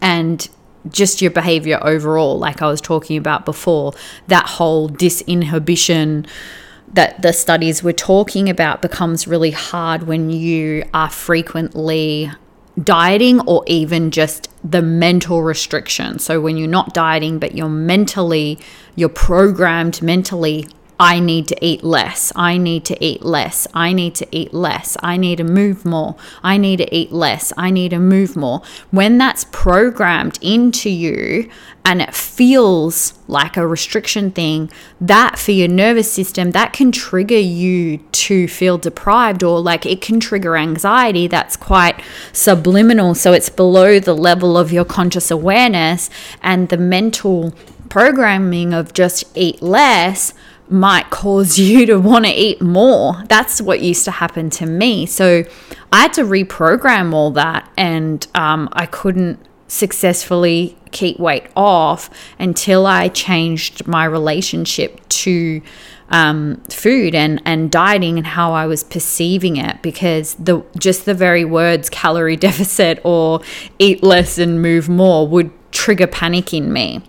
And 0.01 0.49
just 0.91 1.23
your 1.23 1.31
behavior 1.31 1.79
overall, 1.83 2.39
like 2.39 2.63
I 2.63 2.69
was 2.69 2.81
talking 2.81 3.17
about 3.17 3.45
before, 3.45 3.93
that 4.29 4.47
whole 4.47 4.89
disinhibition 4.89 6.27
that 6.93 7.21
the 7.23 7.33
studies 7.33 7.83
were 7.83 7.93
talking 7.93 8.49
about 8.49 8.81
becomes 8.81 9.27
really 9.27 9.51
hard 9.51 10.05
when 10.05 10.31
you 10.31 10.85
are 10.95 11.11
frequently 11.11 12.31
dieting 12.83 13.41
or 13.41 13.65
even 13.67 14.11
just 14.11 14.49
the 14.63 14.83
mental 14.83 15.43
restriction. 15.43 16.19
So 16.19 16.41
when 16.41 16.57
you're 16.57 16.69
not 16.69 16.95
dieting, 16.95 17.39
but 17.39 17.55
you're 17.55 17.69
mentally, 17.69 18.59
you're 18.95 19.09
programmed 19.09 20.03
mentally 20.03 20.69
I 20.99 21.21
need 21.21 21.47
to 21.49 21.65
eat 21.65 21.85
less. 21.85 22.33
I 22.35 22.57
need 22.57 22.85
to 22.87 23.05
eat 23.05 23.23
less. 23.23 23.67
I 23.75 23.93
need 23.93 24.15
to 24.17 24.27
eat 24.31 24.55
less. 24.55 24.97
I 25.03 25.17
need 25.17 25.37
to 25.37 25.45
move 25.45 25.85
more. 25.85 26.17
I 26.43 26.57
need 26.57 26.79
to 26.79 26.95
eat 26.95 27.13
less. 27.13 27.53
I 27.57 27.71
need 27.71 27.91
to 27.91 27.99
move 27.99 28.35
more. 28.35 28.63
When 28.91 29.19
that's 29.19 29.45
programmed 29.53 30.39
into 30.41 30.89
you 30.89 31.51
and 31.85 32.01
it 32.01 32.15
feels 32.15 33.13
like 33.29 33.57
a 33.57 33.67
restriction 33.67 34.31
thing, 34.31 34.71
that 35.01 35.39
for 35.39 35.53
your 35.53 35.69
nervous 35.69 36.11
system, 36.11 36.53
that 36.53 36.73
can 36.73 36.93
trigger 36.93 37.39
you 37.39 37.99
to 38.13 38.49
feel 38.49 38.79
deprived 38.79 39.43
or 39.43 39.61
like 39.61 39.85
it 39.85 40.01
can 40.01 40.19
trigger 40.19 40.57
anxiety 40.57 41.27
that's 41.27 41.57
quite 41.57 42.03
subliminal. 42.33 43.15
So 43.15 43.33
it's 43.35 43.51
below 43.51 44.01
the 44.01 44.17
level 44.17 44.57
of 44.57 44.73
your 44.73 44.87
conscious 44.87 45.31
awareness 45.31 46.09
and 46.43 46.71
the 46.71 46.79
mental 46.79 47.55
programming 47.89 48.75
of 48.75 48.93
just 48.93 49.25
eat 49.37 49.63
less 49.63 50.33
might 50.71 51.11
cause 51.11 51.59
you 51.59 51.87
to 51.87 51.99
want 51.99 52.25
to 52.27 52.33
eat 52.33 52.61
more. 52.61 53.23
That's 53.29 53.61
what 53.61 53.81
used 53.81 54.05
to 54.05 54.11
happen 54.11 54.51
to 54.51 54.67
me. 54.67 55.07
So 55.07 55.45
I 55.93 56.03
had 56.03 56.13
to 56.15 56.23
reprogram 56.23 57.13
all 57.13 57.31
that, 57.33 57.71
and 57.77 58.27
um, 58.35 58.69
I 58.73 58.87
couldn't 58.87 59.39
successfully 59.69 60.79
keep 60.93 61.19
weight 61.19 61.47
off 61.57 62.09
until 62.39 62.87
I 62.87 63.09
changed 63.09 63.87
my 63.87 64.05
relationship 64.05 65.07
to 65.09 65.61
um, 66.09 66.63
food 66.71 67.15
and 67.15 67.43
and 67.45 67.71
dieting 67.71 68.17
and 68.17 68.27
how 68.27 68.53
I 68.53 68.67
was 68.67 68.85
perceiving 68.85 69.57
it 69.57 69.83
because 69.83 70.35
the 70.35 70.63
just 70.79 71.05
the 71.05 71.15
very 71.15 71.45
words 71.45 71.91
calorie 71.91 72.37
deficit 72.49 73.01
or 73.05 73.41
eat 73.79 74.03
less 74.03 74.39
and 74.39 74.63
move 74.63 74.89
more 74.89 75.27
would 75.27 75.51
trigger 75.73 76.07
panic 76.07 76.55
in 76.55 76.73
me. 76.73 77.03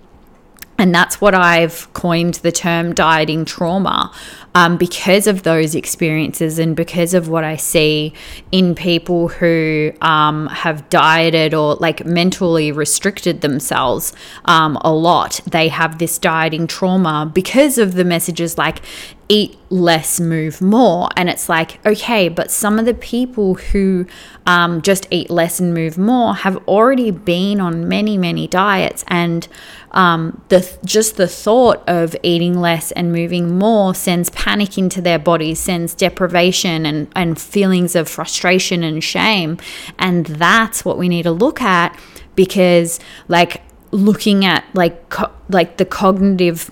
And 0.80 0.94
that's 0.94 1.20
what 1.20 1.34
I've 1.34 1.92
coined 1.94 2.36
the 2.36 2.52
term 2.52 2.94
dieting 2.94 3.46
trauma 3.46 4.14
um, 4.54 4.78
because 4.78 5.28
of 5.28 5.44
those 5.44 5.76
experiences 5.76 6.60
and 6.60 6.76
because 6.76 7.14
of 7.14 7.30
what 7.30 7.44
I 7.44 7.56
see 7.56 8.14
in 8.52 8.76
people 8.76 9.28
who 9.28 9.92
um, 10.02 10.48
have 10.48 10.90
dieted 10.90 11.54
or 11.54 11.76
like 11.76 12.06
mentally 12.06 12.72
restricted 12.72 13.42
themselves 13.42 14.14
um, 14.46 14.78
a 14.82 14.94
lot. 14.94 15.40
They 15.46 15.68
have 15.68 16.00
this 16.00 16.18
dieting 16.18 16.68
trauma 16.68 17.30
because 17.32 17.78
of 17.78 17.94
the 17.94 18.06
messages 18.06 18.58
like 18.58 18.82
eat 19.30 19.58
less, 19.70 20.20
move 20.20 20.62
more. 20.62 21.10
And 21.18 21.30
it's 21.30 21.50
like, 21.50 21.86
okay, 21.86 22.30
but 22.30 22.50
some 22.50 22.80
of 22.80 22.86
the 22.86 22.94
people 22.94 23.56
who 23.56 24.06
um, 24.46 24.82
just 24.82 25.08
eat 25.12 25.30
less 25.30 25.60
and 25.60 25.74
move 25.74 25.98
more 25.98 26.34
have 26.36 26.58
already 26.68 27.12
been 27.12 27.60
on 27.60 27.88
many, 27.88 28.18
many 28.18 28.48
diets. 28.48 29.04
And 29.08 29.48
um, 29.92 30.42
the 30.50 30.78
just 30.86 31.18
the 31.18 31.28
thought 31.28 31.84
of 31.88 32.16
eating 32.24 32.60
less 32.60 32.92
and 32.92 33.12
moving 33.12 33.58
more 33.58 33.94
sends 33.96 34.30
panic 34.30 34.78
into 34.78 35.02
their 35.02 35.20
bodies, 35.20 35.60
sends 35.60 35.94
deprivation 35.94 36.86
and, 36.86 37.10
and 37.16 37.40
feelings 37.40 37.96
of 37.96 38.08
frustration 38.08 38.84
and 38.84 39.04
shame. 39.04 39.58
And 40.00 40.26
that's 40.26 40.86
what 40.86 40.98
we 40.98 41.10
need 41.10 41.24
to 41.24 41.32
look 41.32 41.62
at 41.62 41.98
because, 42.36 43.00
like, 43.28 43.62
looking 43.92 44.46
at 44.46 44.66
like 44.74 45.10
co- 45.10 45.32
like 45.50 45.78
the 45.78 45.86
cognitive 45.86 46.70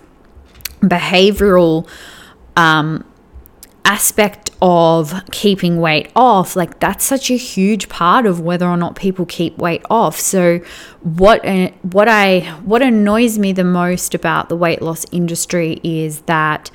behavioral 0.81 1.87
um, 2.55 3.03
aspect 3.85 4.49
of 4.61 5.13
keeping 5.31 5.79
weight 5.79 6.11
off 6.15 6.55
like 6.55 6.79
that's 6.79 7.05
such 7.05 7.29
a 7.29 7.35
huge 7.35 7.87
part 7.87 8.25
of 8.25 8.39
whether 8.39 8.67
or 8.67 8.75
not 8.75 8.95
people 8.95 9.25
keep 9.27 9.57
weight 9.59 9.83
off. 9.91 10.19
So 10.19 10.59
what 11.01 11.45
uh, 11.45 11.69
what 11.83 12.07
i 12.07 12.39
what 12.63 12.81
annoys 12.81 13.37
me 13.37 13.53
the 13.53 13.63
most 13.63 14.15
about 14.15 14.49
the 14.49 14.55
weight 14.55 14.81
loss 14.81 15.05
industry 15.11 15.79
is 15.83 16.21
that 16.21 16.71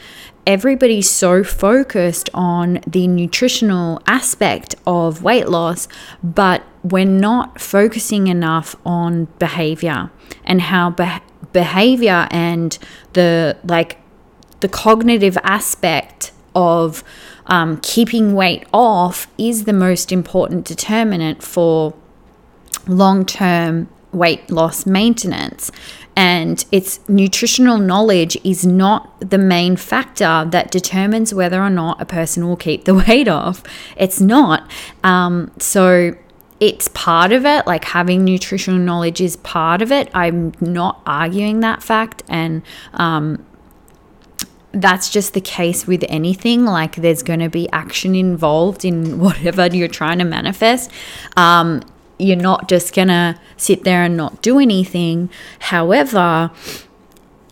everybody's 0.47 1.11
so 1.11 1.43
focused 1.43 2.31
on 2.33 2.81
the 2.87 3.07
nutritional 3.09 4.01
aspect 4.07 4.75
of 4.87 5.23
weight 5.23 5.49
loss 5.49 5.89
but 6.23 6.63
we're 6.83 7.05
not 7.05 7.61
focusing 7.61 8.29
enough 8.29 8.75
on 8.87 9.27
behavior 9.39 10.11
and 10.45 10.63
how 10.63 10.91
be- 10.91 11.19
behavior 11.53 12.27
and 12.31 12.79
the 13.15 13.57
like 13.65 14.00
the 14.61 14.69
cognitive 14.69 15.37
aspect 15.43 16.33
of 16.55 17.03
um, 17.47 17.79
keeping 17.83 18.35
weight 18.35 18.67
off 18.73 19.27
is 19.39 19.65
the 19.65 19.73
most 19.73 20.13
important 20.13 20.65
determinant 20.65 21.43
for 21.43 21.95
long 22.87 23.25
term 23.25 23.89
weight 24.13 24.51
loss 24.51 24.87
maintenance. 24.87 25.71
And 26.17 26.65
its 26.71 27.01
nutritional 27.09 27.79
knowledge 27.79 28.37
is 28.45 28.67
not 28.67 29.31
the 29.31 29.39
main 29.39 29.77
factor 29.77 30.47
that 30.51 30.71
determines 30.71 31.33
whether 31.33 31.63
or 31.63 31.71
not 31.71 32.01
a 32.01 32.05
person 32.05 32.47
will 32.47 32.57
keep 32.57 32.85
the 32.85 32.95
weight 33.07 33.29
off. 33.29 33.63
It's 33.97 34.21
not. 34.21 34.71
Um, 35.03 35.51
so, 35.59 36.15
it's 36.59 36.89
part 36.89 37.33
of 37.33 37.47
it, 37.47 37.67
like 37.67 37.85
having 37.87 38.23
nutritional 38.23 38.79
knowledge 38.79 39.23
is 39.23 39.37
part 39.37 39.81
of 39.81 39.91
it. 39.91 40.11
I'm 40.13 40.53
not 40.61 41.01
arguing 41.07 41.61
that 41.61 41.83
fact. 41.83 42.23
And 42.29 42.63
um, 42.93 43.47
that's 44.73 45.11
just 45.11 45.35
the 45.35 45.41
case 45.41 45.87
with 45.87 46.05
anything. 46.09 46.65
Like 46.65 46.97
there's 46.97 47.23
going 47.23 47.41
to 47.41 47.49
be 47.49 47.69
action 47.73 48.15
involved 48.15 48.85
in 48.85 49.19
whatever 49.21 49.67
you're 49.67 49.89
trying 49.89 50.19
to 50.19 50.25
manifest. 50.25 50.91
Um, 51.37 51.83
you're 52.19 52.37
not 52.37 52.69
just 52.69 52.95
going 52.95 53.09
to 53.09 53.39
sit 53.57 53.85
there 53.85 54.05
and 54.05 54.17
not 54.17 54.43
do 54.43 54.59
anything. 54.59 55.31
However, 55.59 56.51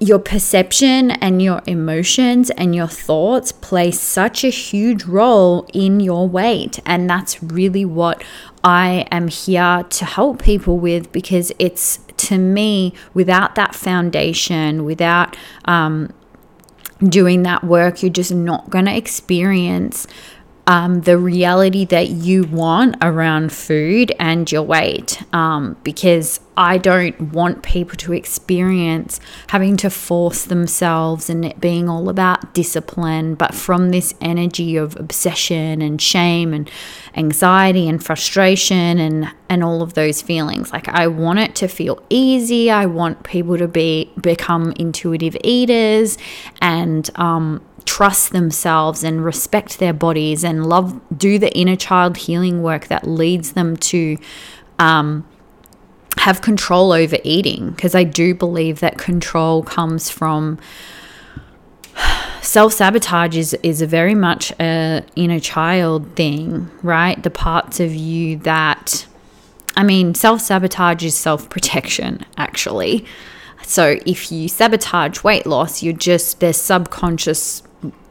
your 0.00 0.18
perception 0.18 1.11
and 1.11 1.42
your 1.42 1.62
emotions 1.66 2.50
and 2.50 2.74
your 2.74 2.87
thoughts 2.87 3.50
play 3.50 3.90
such 3.90 4.44
a 4.44 4.48
huge 4.48 5.04
role 5.04 5.68
in 5.72 6.00
your 6.00 6.28
weight. 6.28 6.78
And 6.87 7.11
that's 7.11 7.42
really 7.42 7.85
what 7.85 8.22
I 8.62 9.07
am 9.11 9.28
here 9.28 9.85
to 9.88 10.04
help 10.04 10.42
people 10.42 10.78
with 10.78 11.11
because 11.11 11.50
it's 11.59 11.98
to 12.18 12.37
me, 12.37 12.92
without 13.14 13.54
that 13.54 13.74
foundation, 13.74 14.85
without 14.85 15.37
um, 15.64 16.12
doing 17.02 17.42
that 17.44 17.64
work, 17.64 18.02
you're 18.02 18.12
just 18.12 18.32
not 18.32 18.70
going 18.70 18.87
to 18.87 18.96
experience 18.96 20.06
um, 20.66 21.00
the 21.02 21.16
reality 21.16 21.84
that 21.87 22.08
you 22.08 22.44
want 22.44 22.96
around 23.00 23.52
food 23.52 24.12
and 24.18 24.50
your 24.50 24.62
weight. 24.62 25.22
Um, 25.32 25.76
because 25.82 26.40
I 26.58 26.76
don't 26.76 27.32
want 27.32 27.62
people 27.62 27.94
to 27.98 28.12
experience 28.12 29.20
having 29.50 29.76
to 29.76 29.90
force 29.90 30.44
themselves 30.44 31.30
and 31.30 31.44
it 31.44 31.60
being 31.60 31.88
all 31.88 32.08
about 32.08 32.52
discipline, 32.52 33.36
but 33.36 33.54
from 33.54 33.90
this 33.90 34.12
energy 34.20 34.76
of 34.76 34.96
obsession 34.96 35.80
and 35.80 36.02
shame 36.02 36.52
and 36.52 36.68
anxiety 37.14 37.88
and 37.88 38.04
frustration 38.04 38.98
and 38.98 39.28
and 39.48 39.62
all 39.62 39.82
of 39.82 39.94
those 39.94 40.20
feelings. 40.20 40.72
Like 40.72 40.88
I 40.88 41.06
want 41.06 41.38
it 41.38 41.54
to 41.56 41.68
feel 41.68 42.02
easy. 42.10 42.72
I 42.72 42.86
want 42.86 43.22
people 43.22 43.56
to 43.56 43.68
be 43.68 44.10
become 44.20 44.72
intuitive 44.72 45.36
eaters 45.44 46.18
and 46.60 47.08
um, 47.14 47.64
trust 47.84 48.32
themselves 48.32 49.04
and 49.04 49.24
respect 49.24 49.78
their 49.78 49.92
bodies 49.92 50.42
and 50.42 50.66
love 50.66 51.00
do 51.16 51.38
the 51.38 51.56
inner 51.56 51.76
child 51.76 52.16
healing 52.16 52.64
work 52.64 52.88
that 52.88 53.06
leads 53.06 53.52
them 53.52 53.76
to 53.76 54.18
um, 54.80 55.24
have 56.18 56.42
control 56.42 56.92
over 56.92 57.16
eating 57.24 57.70
because 57.70 57.94
I 57.94 58.04
do 58.04 58.35
believe 58.35 58.81
that 58.81 58.98
control 58.98 59.62
comes 59.62 60.11
from 60.11 60.59
self 62.42 62.72
sabotage 62.72 63.37
is 63.37 63.54
is 63.62 63.83
a 63.83 63.87
very 63.87 64.14
much 64.14 64.52
a 64.61 65.04
inner 65.16 65.40
child 65.40 66.14
thing, 66.16 66.70
right? 66.83 67.22
The 67.22 67.31
parts 67.31 67.81
of 67.81 67.94
you 67.94 68.38
that 68.38 69.07
I 69.78 69.85
mean, 69.85 70.14
self 70.14 70.40
sabotage 70.40 71.04
is 71.04 71.14
self 71.14 71.48
protection, 71.48 72.24
actually. 72.37 73.04
So 73.62 73.98
if 74.07 74.33
you 74.33 74.48
sabotage 74.48 75.22
weight 75.22 75.46
loss, 75.46 75.83
you're 75.83 75.92
just 75.92 76.40
there's 76.40 76.57
subconscious 76.57 77.62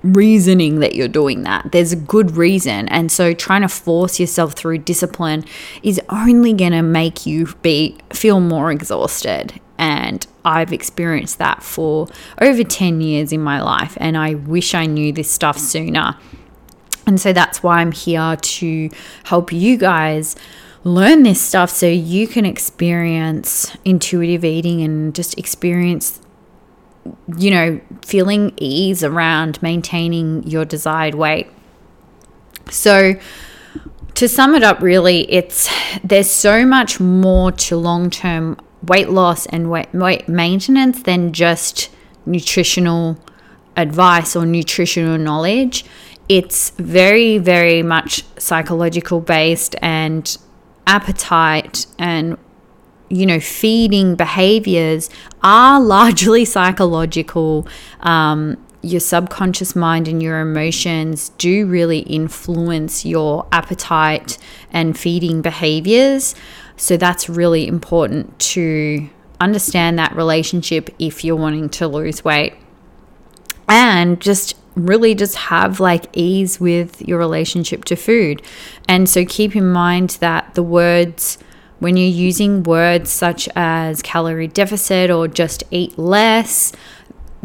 reasoning 0.03 0.80
that 0.80 0.95
you're 0.95 1.08
doing 1.08 1.43
that. 1.43 1.71
There's 1.71 1.91
a 1.91 1.97
good 1.97 2.38
reason. 2.38 2.88
And 2.89 3.12
so 3.12 3.34
trying 3.34 3.62
to 3.62 3.67
force 3.67 4.19
yourself 4.19 4.53
through 4.53 4.80
discipline 4.80 5.43
is 5.84 5.99
only 6.10 6.53
going 6.53 6.71
to 6.71 6.82
make 6.82 7.25
you 7.25 7.47
be 7.62 7.97
feel 8.12 8.39
more 8.39 8.71
exhausted. 8.71 9.60
And 9.77 10.25
I've 10.45 10.73
experienced 10.73 11.38
that 11.39 11.62
for 11.62 12.08
over 12.41 12.63
10 12.63 13.01
years 13.01 13.32
in 13.32 13.41
my 13.41 13.62
life 13.62 13.97
and 13.99 14.17
I 14.17 14.36
wish 14.36 14.73
I 14.73 14.86
knew 14.86 15.12
this 15.12 15.30
stuff 15.30 15.58
sooner. 15.58 16.17
And 17.06 17.19
so 17.19 17.32
that's 17.32 17.62
why 17.63 17.80
I'm 17.80 17.91
here 17.91 18.36
to 18.36 18.89
help 19.25 19.51
you 19.51 19.77
guys 19.77 20.36
learn 20.84 21.23
this 21.23 21.41
stuff 21.41 21.69
so 21.69 21.88
you 21.88 22.27
can 22.27 22.45
experience 22.45 23.75
intuitive 23.84 24.45
eating 24.45 24.82
and 24.82 25.13
just 25.13 25.38
experience 25.38 26.21
you 27.38 27.52
know, 27.52 27.82
feeling 28.06 28.54
ease 28.58 29.04
around 29.04 29.62
maintaining 29.62 30.43
your 30.43 30.65
desired 30.65 31.15
weight. 31.15 31.48
So, 32.70 33.15
to 34.15 34.28
sum 34.28 34.56
it 34.56 34.63
up, 34.63 34.82
really, 34.82 35.32
it's 35.32 35.70
there's 36.04 36.30
so 36.30 36.65
much 36.65 37.00
more 37.00 37.52
to 37.52 37.78
long 37.78 38.10
term 38.10 38.58
weight 38.84 39.10
loss 39.10 39.46
and 39.48 39.70
weight, 39.70 39.93
weight 39.93 40.28
maintenance 40.28 41.04
than 41.04 41.34
just 41.34 41.89
nutritional 42.26 43.17
advice 43.76 44.36
or 44.36 44.46
nutritional 44.46 45.17
knowledge. 45.17 45.86
It's 46.30 46.72
very, 46.72 47.38
very 47.38 47.84
much 47.84 48.24
psychological 48.38 49.22
based 49.22 49.76
and 49.82 50.38
appetite 50.86 51.86
and 51.98 52.38
you 53.10 53.26
know, 53.26 53.39
feeding 53.39 54.15
behaviors 54.15 55.10
are 55.43 55.80
largely 55.96 56.46
psychological. 56.46 57.67
Um, 58.02 58.58
your 58.82 59.00
subconscious 59.00 59.76
mind 59.76 60.08
and 60.08 60.22
your 60.22 60.39
emotions 60.39 61.30
do 61.38 61.65
really 61.65 62.00
influence 62.00 63.06
your 63.06 63.46
appetite 63.52 64.38
and 64.72 64.98
feeding 64.98 65.41
behaviors. 65.41 66.36
So 66.78 66.96
that's 66.96 67.28
really 67.28 67.67
important 67.67 68.38
to 68.39 69.10
understand 69.39 69.98
that 70.00 70.15
relationship 70.15 70.89
if 71.00 71.24
you're 71.24 71.36
wanting 71.36 71.70
to 71.70 71.88
lose 71.88 72.24
weight. 72.24 72.54
And 73.67 74.22
just 74.22 74.56
really 74.76 75.15
just 75.15 75.36
have 75.36 75.80
like 75.80 76.06
ease 76.13 76.60
with 76.60 77.02
your 77.02 77.17
relationship 77.17 77.84
to 77.86 77.96
food. 77.96 78.41
And 78.88 79.10
so 79.10 79.26
keep 79.26 79.56
in 79.56 79.72
mind 79.72 80.12
that 80.22 80.54
the 80.54 80.63
words 80.63 81.39
when 81.80 81.98
you're 81.98 82.08
using 82.08 82.63
words 82.63 83.12
such 83.12 83.48
as 83.56 84.02
calorie 84.02 84.48
deficit 84.48 85.10
or 85.10 85.28
just 85.28 85.63
eat 85.72 85.98
less, 85.98 86.72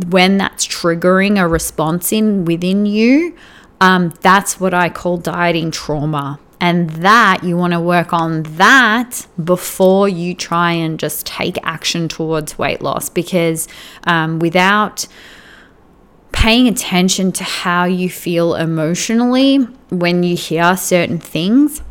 when 0.09 0.39
that's 0.39 0.67
triggering 0.67 1.41
a 1.41 1.47
response 1.47 2.13
in 2.13 2.45
within 2.45 2.87
you, 2.87 3.37
um, 3.81 4.13
that's 4.21 4.59
what 4.59 4.73
I 4.73 4.89
call 4.89 5.19
dieting 5.19 5.71
trauma. 5.71 6.39
And 6.61 6.89
that 6.91 7.43
you 7.43 7.57
want 7.57 7.73
to 7.73 7.81
work 7.81 8.13
on 8.13 8.45
that 8.45 9.27
before 9.43 10.09
you 10.09 10.33
try 10.33 10.73
and 10.73 10.99
just 10.99 11.27
take 11.27 11.59
action 11.65 12.07
towards 12.07 12.57
weight 12.57 12.81
loss 12.81 13.09
because 13.09 13.67
um, 14.07 14.39
without 14.39 15.07
paying 16.31 16.69
attention 16.69 17.33
to 17.33 17.45
how 17.45 17.85
you 17.85 18.09
feel 18.09 18.55
emotionally 18.55 19.57
when 19.91 20.23
you 20.23 20.37
hear 20.37 20.77
certain 20.77 21.19
things, 21.19 21.83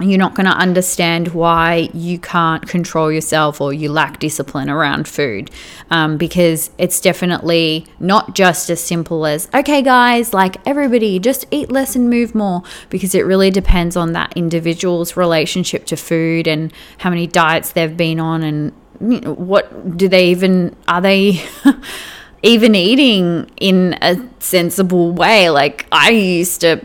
you're 0.00 0.18
not 0.18 0.34
going 0.34 0.46
to 0.46 0.52
understand 0.52 1.28
why 1.28 1.88
you 1.94 2.18
can't 2.18 2.68
control 2.68 3.10
yourself 3.10 3.60
or 3.60 3.72
you 3.72 3.90
lack 3.90 4.18
discipline 4.18 4.68
around 4.68 5.08
food 5.08 5.50
um, 5.90 6.18
because 6.18 6.70
it's 6.76 7.00
definitely 7.00 7.86
not 7.98 8.34
just 8.34 8.68
as 8.68 8.80
simple 8.80 9.24
as 9.24 9.48
okay 9.54 9.80
guys 9.80 10.34
like 10.34 10.56
everybody 10.66 11.18
just 11.18 11.46
eat 11.50 11.70
less 11.70 11.96
and 11.96 12.10
move 12.10 12.34
more 12.34 12.62
because 12.90 13.14
it 13.14 13.24
really 13.24 13.50
depends 13.50 13.96
on 13.96 14.12
that 14.12 14.32
individual's 14.36 15.16
relationship 15.16 15.86
to 15.86 15.96
food 15.96 16.46
and 16.46 16.72
how 16.98 17.08
many 17.08 17.26
diets 17.26 17.72
they've 17.72 17.96
been 17.96 18.20
on 18.20 18.42
and 18.42 18.72
what 18.98 19.96
do 19.96 20.08
they 20.08 20.28
even 20.28 20.74
are 20.88 21.00
they 21.00 21.42
even 22.42 22.74
eating 22.74 23.50
in 23.56 23.96
a 24.02 24.16
sensible 24.40 25.12
way? 25.12 25.50
Like 25.50 25.86
i 25.90 26.10
used 26.10 26.60
to 26.62 26.84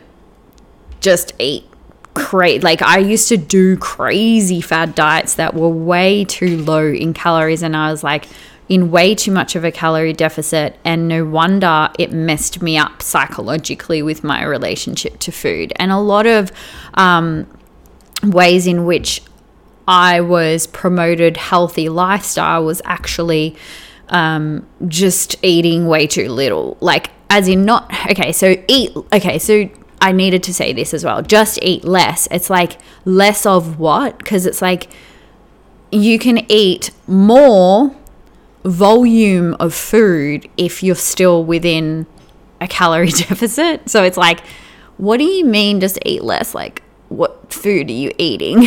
just 1.00 1.34
eat 1.40 1.71
crazy 2.14 2.60
like 2.60 2.82
I 2.82 2.98
used 2.98 3.30
to 3.30 3.38
do 3.38 3.78
crazy 3.78 4.62
fad 4.62 4.96
diets 4.96 5.36
that 5.36 5.54
were 5.54 5.70
way 5.70 6.26
too 6.26 6.58
low 6.58 6.88
in 6.88 7.14
calories 7.14 7.64
and 7.64 7.76
I 7.76 7.90
was 7.90 8.04
like 8.04 8.28
in 8.72 8.90
way 8.90 9.14
too 9.14 9.32
much 9.32 9.56
of 9.58 9.66
a 9.66 9.72
calorie 9.72 10.14
deficit 10.14 10.78
and 10.86 11.08
no 11.08 11.26
wonder 11.26 11.90
it 12.00 12.14
messed 12.14 12.62
me 12.62 12.78
up 12.78 13.02
psychologically 13.02 14.02
with 14.02 14.24
my 14.24 14.46
relationship 14.46 15.20
to 15.20 15.30
food. 15.30 15.74
And 15.76 15.92
a 15.92 15.98
lot 15.98 16.26
of 16.26 16.54
um, 16.94 17.48
ways 18.24 18.68
in 18.68 18.86
which 18.86 19.22
I 19.90 20.22
was 20.22 20.68
promoted 20.68 21.36
healthy 21.36 21.90
lifestyle 21.90 22.64
was 22.64 22.82
actually 22.86 23.58
um, 24.08 24.66
just 24.88 25.36
eating 25.44 25.88
way 25.88 26.08
too 26.08 26.30
little. 26.30 26.78
Like 26.80 27.12
as 27.30 27.48
in 27.48 27.64
not 27.66 27.90
okay 28.10 28.32
so 28.34 28.56
eat 28.68 28.92
okay 29.14 29.40
so 29.40 29.70
I 30.02 30.12
needed 30.12 30.42
to 30.44 30.54
say 30.54 30.74
this 30.74 30.94
as 30.94 31.06
well. 31.06 31.22
Just 31.22 31.60
eat 31.62 31.84
less. 31.86 32.28
It's 32.32 32.50
like 32.50 32.78
less 33.06 33.46
of 33.46 33.80
what? 33.80 34.18
Because 34.18 34.46
it's 34.46 34.62
like 34.62 34.90
you 35.92 36.18
can 36.18 36.52
eat 36.52 36.92
more 37.08 37.96
volume 38.64 39.56
of 39.60 39.74
food 39.74 40.50
if 40.58 40.82
you're 40.82 40.96
still 40.96 41.44
within 41.44 42.08
a 42.60 42.68
calorie 42.68 43.08
deficit. 43.12 43.90
So 43.90 44.04
it's 44.04 44.18
like, 44.18 44.42
what 44.98 45.18
do 45.18 45.24
you 45.24 45.46
mean 45.46 45.80
just 45.80 46.00
eat 46.04 46.24
less? 46.24 46.56
Like, 46.56 46.82
what 47.10 47.54
food 47.54 47.90
are 47.90 47.94
you 47.94 48.12
eating? 48.18 48.58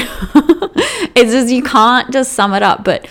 it's 1.17 1.33
just, 1.33 1.53
you 1.53 1.63
can't 1.63 2.13
just 2.13 2.33
sum 2.33 2.55
it 2.55 2.63
up. 2.63 2.85
But 2.85 3.09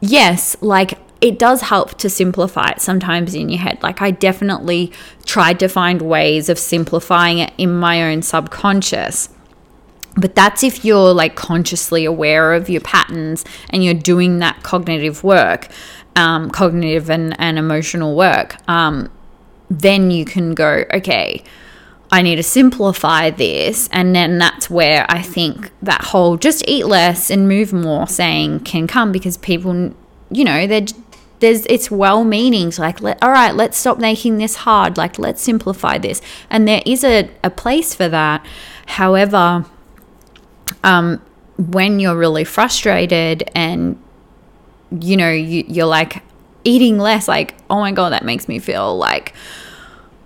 yes, 0.00 0.56
like 0.60 0.98
it 1.20 1.38
does 1.38 1.60
help 1.62 1.98
to 1.98 2.08
simplify 2.08 2.70
it 2.70 2.80
sometimes 2.80 3.34
in 3.34 3.48
your 3.48 3.60
head. 3.60 3.82
Like, 3.82 4.00
I 4.00 4.10
definitely 4.10 4.92
tried 5.26 5.60
to 5.60 5.68
find 5.68 6.00
ways 6.02 6.48
of 6.48 6.58
simplifying 6.58 7.38
it 7.38 7.52
in 7.58 7.72
my 7.78 8.10
own 8.10 8.22
subconscious. 8.22 9.28
But 10.16 10.34
that's 10.34 10.64
if 10.64 10.84
you're 10.84 11.12
like 11.12 11.36
consciously 11.36 12.04
aware 12.04 12.54
of 12.54 12.68
your 12.68 12.80
patterns 12.80 13.44
and 13.68 13.84
you're 13.84 13.94
doing 13.94 14.38
that 14.40 14.62
cognitive 14.62 15.22
work, 15.22 15.68
um, 16.16 16.50
cognitive 16.50 17.10
and, 17.10 17.38
and 17.38 17.58
emotional 17.58 18.16
work. 18.16 18.56
Um, 18.68 19.10
then 19.70 20.10
you 20.10 20.24
can 20.24 20.54
go, 20.54 20.84
okay, 20.92 21.44
I 22.10 22.22
need 22.22 22.36
to 22.36 22.42
simplify 22.42 23.30
this. 23.30 23.88
And 23.92 24.16
then 24.16 24.38
that's 24.38 24.68
where 24.68 25.06
I 25.08 25.22
think 25.22 25.70
that 25.82 26.02
whole 26.02 26.36
just 26.36 26.64
eat 26.66 26.86
less 26.86 27.30
and 27.30 27.46
move 27.46 27.72
more 27.72 28.08
saying 28.08 28.60
can 28.60 28.88
come 28.88 29.12
because 29.12 29.36
people, 29.36 29.94
you 30.30 30.44
know, 30.44 30.66
they're 30.66 30.86
there's 31.40 31.66
it's 31.66 31.90
well 31.90 32.24
meaning 32.24 32.72
like 32.78 33.00
let, 33.00 33.22
all 33.22 33.30
right 33.30 33.54
let's 33.54 33.76
stop 33.76 33.98
making 33.98 34.38
this 34.38 34.56
hard 34.56 34.96
like 34.96 35.18
let's 35.18 35.42
simplify 35.42 35.98
this. 35.98 36.22
And 36.48 36.68
there 36.68 36.82
is 36.86 37.02
a, 37.02 37.28
a 37.42 37.50
place 37.50 37.94
for 37.94 38.08
that. 38.08 38.44
However 38.86 39.64
um, 40.84 41.20
when 41.56 42.00
you're 42.00 42.16
really 42.16 42.44
frustrated 42.44 43.50
and 43.54 44.00
you 44.98 45.16
know 45.16 45.30
you, 45.30 45.64
you're 45.68 45.86
like 45.86 46.22
eating 46.64 46.98
less 46.98 47.28
like 47.28 47.54
oh 47.70 47.80
my 47.80 47.92
god 47.92 48.12
that 48.12 48.24
makes 48.24 48.48
me 48.48 48.58
feel 48.58 48.96
like 48.96 49.34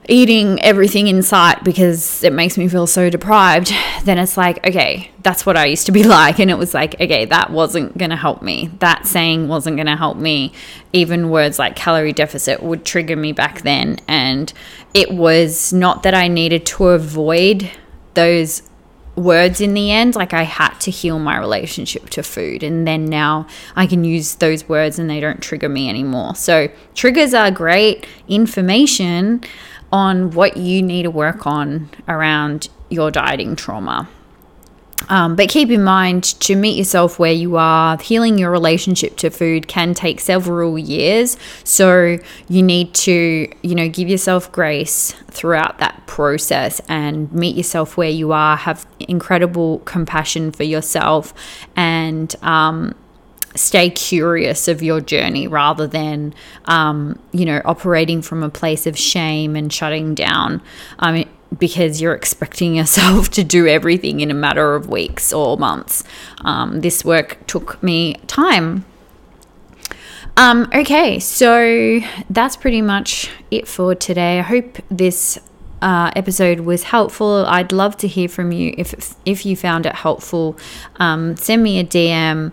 eating 0.09 0.61
everything 0.61 1.09
in 1.09 1.23
sight 1.23 1.65
because 1.65 2.23
it 2.23 2.33
makes 2.33 2.59
me 2.59 2.69
feel 2.69 2.87
so 2.87 3.09
deprived, 3.09 3.73
then 4.05 4.19
it's 4.19 4.37
like, 4.37 4.65
okay, 4.67 5.11
that's 5.23 5.47
what 5.47 5.57
I 5.57 5.67
used 5.67 5.87
to 5.87 5.93
be 5.93 6.03
like. 6.05 6.39
And 6.39 6.51
it 6.51 6.59
was 6.59 6.75
like, 6.75 6.95
okay, 7.01 7.25
that 7.27 7.51
wasn't 7.51 7.97
going 7.97 8.11
to 8.11 8.17
help 8.17 8.43
me. 8.43 8.71
That 8.81 9.07
saying 9.07 9.49
wasn't 9.49 9.77
going 9.77 9.87
to 9.87 9.97
help 9.97 10.17
me. 10.17 10.53
Even 10.93 11.31
words 11.31 11.59
like 11.59 11.77
calorie 11.77 12.13
deficit 12.13 12.63
would 12.63 12.85
trigger 12.85 13.17
me 13.17 13.33
back 13.33 13.63
then. 13.63 13.99
And 14.07 14.53
it 14.93 15.11
was 15.11 15.73
not 15.73 16.03
that 16.03 16.15
I 16.15 16.29
needed 16.29 16.67
to 16.67 16.89
avoid 16.89 17.71
those 18.13 18.63
words 19.17 19.61
in 19.61 19.75
the 19.75 19.91
end. 19.91 20.15
Like 20.15 20.33
I 20.33 20.43
had 20.43 20.75
to 20.81 20.91
heal 20.91 21.19
my 21.19 21.39
relationship 21.39 22.11
to 22.11 22.23
food. 22.23 22.63
And 22.63 22.87
then 22.87 23.07
now 23.07 23.47
I 23.77 23.87
can 23.87 24.05
use 24.05 24.37
those 24.37 24.69
words 24.69 24.99
and 24.99 25.09
they 25.09 25.21
don't 25.21 25.41
trigger 25.41 25.69
me 25.69 25.89
anymore. 25.89 26.35
So 26.35 26.69
triggers 26.95 27.33
are 27.35 27.51
great 27.51 28.07
information 28.29 29.43
on 29.95 30.33
what 30.33 30.57
you 30.57 30.83
need 30.83 31.05
to 31.05 31.11
work 31.11 31.47
on 31.47 31.89
around 32.09 32.69
your 32.91 33.13
dieting 33.13 33.55
trauma. 33.55 34.09
Um, 35.09 35.37
but 35.37 35.49
keep 35.49 35.71
in 35.71 35.85
mind 35.85 36.25
to 36.41 36.57
meet 36.57 36.77
yourself 36.77 37.19
where 37.21 37.33
you 37.33 37.57
are, 37.57 37.97
healing 37.99 38.37
your 38.37 38.51
relationship 38.51 39.17
to 39.19 39.31
food 39.31 39.69
can 39.69 39.95
take 39.95 40.19
several 40.19 40.77
years. 40.77 41.37
So 41.63 42.19
you 42.49 42.63
need 42.63 42.93
to, 42.95 43.49
you 43.63 43.75
know, 43.75 43.89
give 43.89 44.09
yourself 44.09 44.51
grace 44.51 45.13
throughout 45.31 45.79
that 45.79 46.05
process 46.07 46.81
and 46.89 47.31
meet 47.33 47.55
yourself 47.55 47.97
where 47.97 48.11
you 48.11 48.33
are, 48.33 48.57
have 48.57 48.87
incredible 48.99 49.79
compassion 49.81 50.51
for 50.51 50.65
yourself, 50.65 51.33
and 51.77 52.35
um, 52.43 52.97
stay 53.55 53.91
curious 53.91 54.69
of 54.69 54.83
your 54.83 55.01
journey 55.01 55.47
rather 55.47 55.87
than, 55.87 56.35
um, 56.67 57.19
you 57.33 57.45
know, 57.45 57.63
operating 57.65 58.21
from 58.23 58.43
a 58.43 58.49
place 58.49 58.87
of 58.87 58.99
shame 58.99 59.57
and 59.57 59.73
shutting 59.73 60.15
down. 60.15 60.61
I 60.99 61.13
mean, 61.13 61.29
because 61.59 62.01
you're 62.01 62.15
expecting 62.15 62.75
yourself 62.77 63.31
to 63.31 63.45
do 63.45 63.67
everything 63.67 64.21
in 64.21 64.31
a 64.31 64.35
matter 64.35 64.75
of 64.75 64.89
weeks 64.89 65.33
or 65.33 65.57
months. 65.57 66.05
Um, 66.41 66.81
this 66.81 67.05
work 67.05 67.39
took 67.47 67.83
me 67.83 68.15
time. 68.27 68.85
Um, 70.37 70.69
okay, 70.75 71.21
so 71.21 72.01
that's 72.29 72.57
pretty 72.57 72.83
much 72.83 73.31
it 73.53 73.69
for 73.69 73.95
today. 73.95 74.41
I 74.41 74.43
hope 74.43 74.79
this 74.91 75.39
uh, 75.81 76.11
episode 76.17 76.61
was 76.61 76.85
helpful. 76.85 77.45
I'd 77.47 77.71
love 77.71 77.97
to 77.99 78.09
hear 78.09 78.29
from 78.29 78.51
you 78.51 78.75
if 78.77 79.15
if 79.25 79.45
you 79.47 79.55
found 79.55 79.87
it 79.87 79.95
helpful. 79.95 80.57
Um, 80.97 81.37
send 81.37 81.63
me 81.63 81.79
a 81.79 81.85
DM 81.85 82.53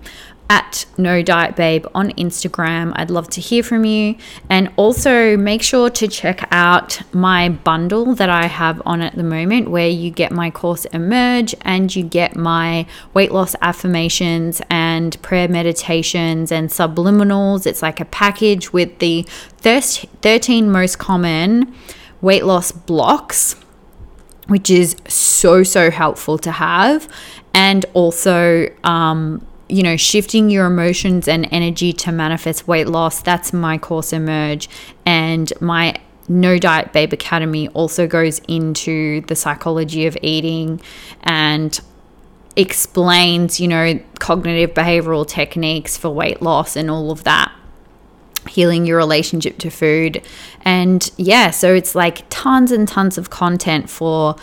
at 0.52 0.86
no 0.97 1.22
diet 1.22 1.56
babe 1.56 1.86
on 1.95 2.10
Instagram. 2.12 2.91
I'd 2.97 3.10
love 3.10 3.30
to 3.30 3.39
hear 3.39 3.64
from 3.64 3.86
you. 3.86 4.18
And 4.49 4.70
also 4.76 5.38
make 5.38 5.62
sure 5.64 5.89
to 5.91 6.10
check 6.10 6.45
out 6.52 7.02
my 7.14 7.47
bundle 7.47 8.16
that 8.16 8.30
I 8.30 8.47
have 8.47 8.82
on 8.86 9.02
at 9.02 9.16
the 9.16 9.24
moment, 9.24 9.72
where 9.72 9.88
you 9.88 10.12
get 10.12 10.34
my 10.34 10.52
course 10.52 10.84
Emerge 10.86 11.56
and 11.62 11.95
you 11.95 12.04
get 12.04 12.36
my 12.36 12.86
weight 13.14 13.32
loss 13.32 13.56
affirmations 13.62 14.62
and 14.70 15.20
prayer 15.22 15.47
meditations 15.47 16.52
and 16.52 16.68
subliminals. 16.70 17.66
It's 17.66 17.82
like 17.82 18.02
a 18.02 18.06
package 18.06 18.74
with 18.74 18.99
the 18.99 19.26
13 19.60 20.70
most 20.70 20.99
common 20.99 21.74
weight 22.20 22.43
loss 22.43 22.74
blocks 22.74 23.56
which 24.47 24.70
is 24.70 24.97
so 25.08 25.64
so 25.64 25.89
helpful 25.89 26.38
to 26.38 26.52
have 26.52 27.08
and 27.54 27.86
also 27.93 28.68
um, 28.84 29.45
you 29.72 29.84
know, 29.84 29.95
shifting 29.95 30.49
your 30.49 30.65
emotions 30.65 31.28
and 31.28 31.47
energy 31.51 31.93
to 31.93 32.11
manifest 32.11 32.67
weight 32.67 32.88
loss. 32.88 33.22
That's 33.22 33.53
my 33.53 33.78
course 33.78 34.11
Emerge. 34.13 34.69
And 35.05 35.51
my 35.61 35.95
No 36.28 36.57
Diet 36.57 36.93
Babe 36.93 37.13
Academy 37.13 37.69
also 37.69 38.07
goes 38.07 38.39
into 38.47 39.22
the 39.22 39.36
psychology 39.36 40.05
of 40.05 40.17
eating 40.22 40.82
and 41.24 41.80
explains, 42.55 43.59
you 43.59 43.67
know, 43.67 43.99
cognitive 44.19 44.74
behavioral 44.74 45.26
techniques 45.26 45.97
for 45.97 46.09
weight 46.09 46.41
loss 46.41 46.76
and 46.76 46.91
all 46.91 47.09
of 47.09 47.24
that. 47.24 47.51
Healing 48.49 48.86
your 48.86 48.97
relationship 48.97 49.57
to 49.59 49.69
food. 49.69 50.22
And 50.65 51.09
yeah, 51.15 51.51
so 51.51 51.74
it's 51.74 51.95
like 51.95 52.26
tons 52.30 52.72
and 52.72 52.88
tons 52.88 53.17
of 53.17 53.30
content 53.30 53.89
for 53.89 54.36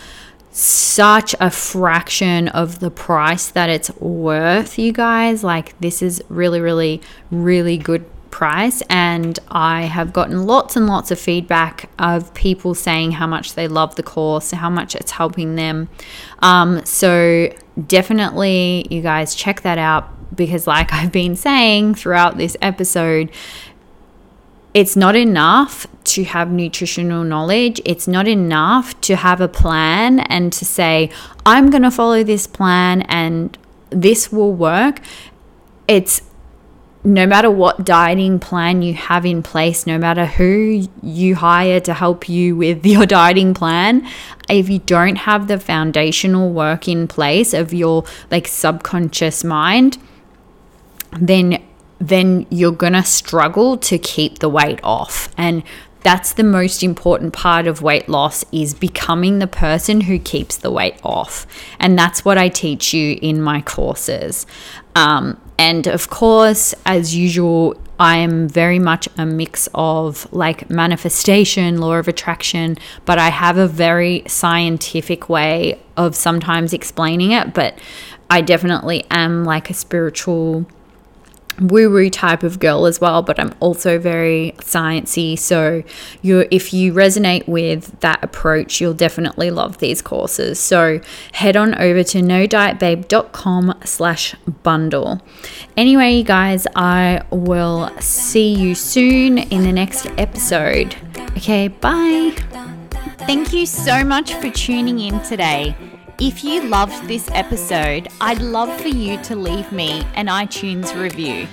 such 0.51 1.35
a 1.39 1.49
fraction 1.49 2.47
of 2.49 2.79
the 2.79 2.91
price 2.91 3.49
that 3.49 3.69
it's 3.69 3.89
worth, 3.97 4.79
you 4.79 4.91
guys. 4.91 5.43
Like, 5.43 5.79
this 5.79 6.01
is 6.01 6.21
really, 6.29 6.59
really, 6.59 7.01
really 7.31 7.77
good 7.77 8.05
price 8.31 8.81
and 8.89 9.37
I 9.49 9.83
have 9.83 10.13
gotten 10.13 10.45
lots 10.45 10.75
and 10.75 10.87
lots 10.87 11.11
of 11.11 11.19
feedback 11.19 11.89
of 11.97 12.33
people 12.33 12.75
saying 12.75 13.11
how 13.13 13.27
much 13.27 13.55
they 13.55 13.67
love 13.67 13.95
the 13.95 14.03
course, 14.03 14.51
how 14.51 14.69
much 14.69 14.95
it's 14.95 15.11
helping 15.11 15.55
them. 15.55 15.89
Um, 16.39 16.85
so 16.85 17.53
definitely 17.87 18.87
you 18.89 19.01
guys 19.01 19.35
check 19.35 19.61
that 19.61 19.77
out 19.77 20.09
because 20.35 20.67
like 20.67 20.93
I've 20.93 21.11
been 21.11 21.35
saying 21.35 21.95
throughout 21.95 22.37
this 22.37 22.55
episode, 22.61 23.31
it's 24.73 24.95
not 24.95 25.15
enough 25.15 25.87
to 26.03 26.23
have 26.23 26.51
nutritional 26.51 27.23
knowledge. 27.23 27.81
It's 27.85 28.07
not 28.07 28.27
enough 28.27 28.99
to 29.01 29.15
have 29.15 29.41
a 29.41 29.47
plan 29.47 30.19
and 30.21 30.53
to 30.53 30.65
say, 30.65 31.09
I'm 31.45 31.69
going 31.69 31.83
to 31.83 31.91
follow 31.91 32.23
this 32.23 32.45
plan 32.45 33.01
and 33.03 33.57
this 33.89 34.31
will 34.31 34.53
work. 34.53 35.01
It's 35.87 36.21
no 37.03 37.25
matter 37.25 37.49
what 37.49 37.85
dieting 37.85 38.39
plan 38.39 38.81
you 38.81 38.93
have 38.93 39.25
in 39.25 39.41
place, 39.41 39.87
no 39.87 39.97
matter 39.97 40.25
who 40.25 40.87
you 41.01 41.35
hire 41.35 41.79
to 41.79 41.93
help 41.93 42.27
you 42.27 42.55
with 42.55 42.85
your 42.85 43.05
dieting 43.05 43.53
plan, 43.53 44.07
if 44.49 44.69
you 44.69 44.79
don't 44.79 45.15
have 45.15 45.47
the 45.47 45.59
foundational 45.59 46.51
work 46.51 46.87
in 46.87 47.07
place 47.07 47.53
of 47.53 47.73
your 47.73 48.03
like 48.29 48.47
subconscious 48.47 49.43
mind, 49.43 49.97
then 51.19 51.63
then 51.99 52.45
you're 52.49 52.71
going 52.71 52.93
to 52.93 53.03
struggle 53.03 53.77
to 53.77 53.97
keep 53.97 54.39
the 54.39 54.49
weight 54.49 54.79
off. 54.83 55.29
And 55.37 55.63
that's 56.01 56.33
the 56.33 56.43
most 56.43 56.81
important 56.81 57.33
part 57.33 57.67
of 57.67 57.81
weight 57.81 58.07
loss 58.07 58.45
is 58.51 58.73
becoming 58.73 59.39
the 59.39 59.47
person 59.47 60.01
who 60.01 60.17
keeps 60.17 60.55
the 60.55 60.71
weight 60.71 60.97
off. 61.03 61.45
And 61.79 61.97
that's 61.97 62.23
what 62.23 62.37
I 62.37 62.47
teach 62.49 62.93
you 62.93 63.19
in 63.21 63.41
my 63.41 63.61
courses. 63.61 64.45
Um, 64.95 65.39
and 65.57 65.87
of 65.87 66.09
course, 66.09 66.73
as 66.85 67.15
usual, 67.15 67.75
I 67.99 68.17
am 68.17 68.47
very 68.47 68.79
much 68.79 69.09
a 69.17 69.25
mix 69.25 69.67
of 69.75 70.31
like 70.31 70.69
manifestation, 70.69 71.79
law 71.79 71.95
of 71.95 72.07
attraction, 72.07 72.77
but 73.03 73.19
I 73.19 73.27
have 73.27 73.57
a 73.57 73.67
very 73.67 74.23
scientific 74.25 75.27
way 75.27 75.79
of 75.97 76.15
sometimes 76.15 76.71
explaining 76.71 77.31
it. 77.31 77.53
But 77.53 77.77
I 78.29 78.39
definitely 78.39 79.05
am 79.11 79.43
like 79.43 79.69
a 79.69 79.73
spiritual 79.73 80.65
woo 81.59 81.91
woo 81.91 82.09
type 82.09 82.43
of 82.43 82.59
girl 82.59 82.85
as 82.85 83.01
well, 83.01 83.21
but 83.21 83.39
I'm 83.39 83.53
also 83.59 83.99
very 83.99 84.53
sciencey. 84.59 85.37
So 85.37 85.83
you 86.21 86.47
if 86.51 86.73
you 86.73 86.93
resonate 86.93 87.47
with 87.47 87.99
that 87.99 88.23
approach, 88.23 88.79
you'll 88.79 88.93
definitely 88.93 89.51
love 89.51 89.79
these 89.79 90.01
courses. 90.01 90.59
So 90.59 91.01
head 91.33 91.55
on 91.57 91.75
over 91.75 92.03
to 92.03 92.21
no 92.21 92.47
diet 92.47 92.69
nodietbabe.com 92.79 93.79
slash 93.83 94.35
bundle. 94.63 95.21
Anyway, 95.77 96.13
you 96.13 96.23
guys, 96.23 96.67
I 96.75 97.23
will 97.31 97.89
see 97.99 98.53
you 98.53 98.75
soon 98.75 99.37
in 99.37 99.63
the 99.63 99.71
next 99.71 100.07
episode. 100.17 100.95
Okay, 101.37 101.67
bye. 101.67 102.35
Thank 103.19 103.53
you 103.53 103.65
so 103.65 104.03
much 104.03 104.33
for 104.35 104.49
tuning 104.49 104.99
in 104.99 105.21
today. 105.21 105.75
If 106.21 106.43
you 106.43 106.63
loved 106.63 107.07
this 107.07 107.29
episode, 107.31 108.09
I'd 108.19 108.41
love 108.41 108.81
for 108.81 108.89
you 108.89 109.17
to 109.23 109.37
leave 109.37 109.71
me 109.71 110.01
an 110.15 110.27
iTunes 110.27 110.93
review. 110.93 111.47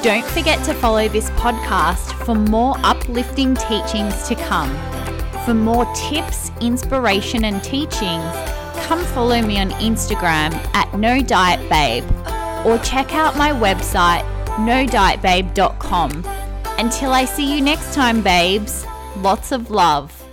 Don't 0.00 0.24
forget 0.26 0.64
to 0.66 0.74
follow 0.74 1.08
this 1.08 1.28
podcast 1.30 2.12
for 2.24 2.36
more 2.36 2.76
uplifting 2.84 3.56
teachings 3.56 4.28
to 4.28 4.36
come. 4.36 4.70
For 5.44 5.54
more 5.54 5.92
tips, 5.92 6.52
inspiration, 6.60 7.44
and 7.46 7.64
teachings, 7.64 8.32
come 8.86 9.04
follow 9.06 9.42
me 9.42 9.58
on 9.58 9.70
Instagram 9.70 10.54
at 10.72 10.96
No 10.96 11.20
Diet 11.20 11.68
Babe 11.68 12.04
or 12.64 12.78
check 12.78 13.12
out 13.12 13.36
my 13.36 13.50
website 13.50 14.22
nodietbabe.com. 14.54 16.24
Until 16.78 17.12
I 17.12 17.24
see 17.24 17.52
you 17.52 17.60
next 17.60 17.92
time, 17.92 18.22
babes, 18.22 18.86
lots 19.16 19.50
of 19.50 19.72
love. 19.72 20.23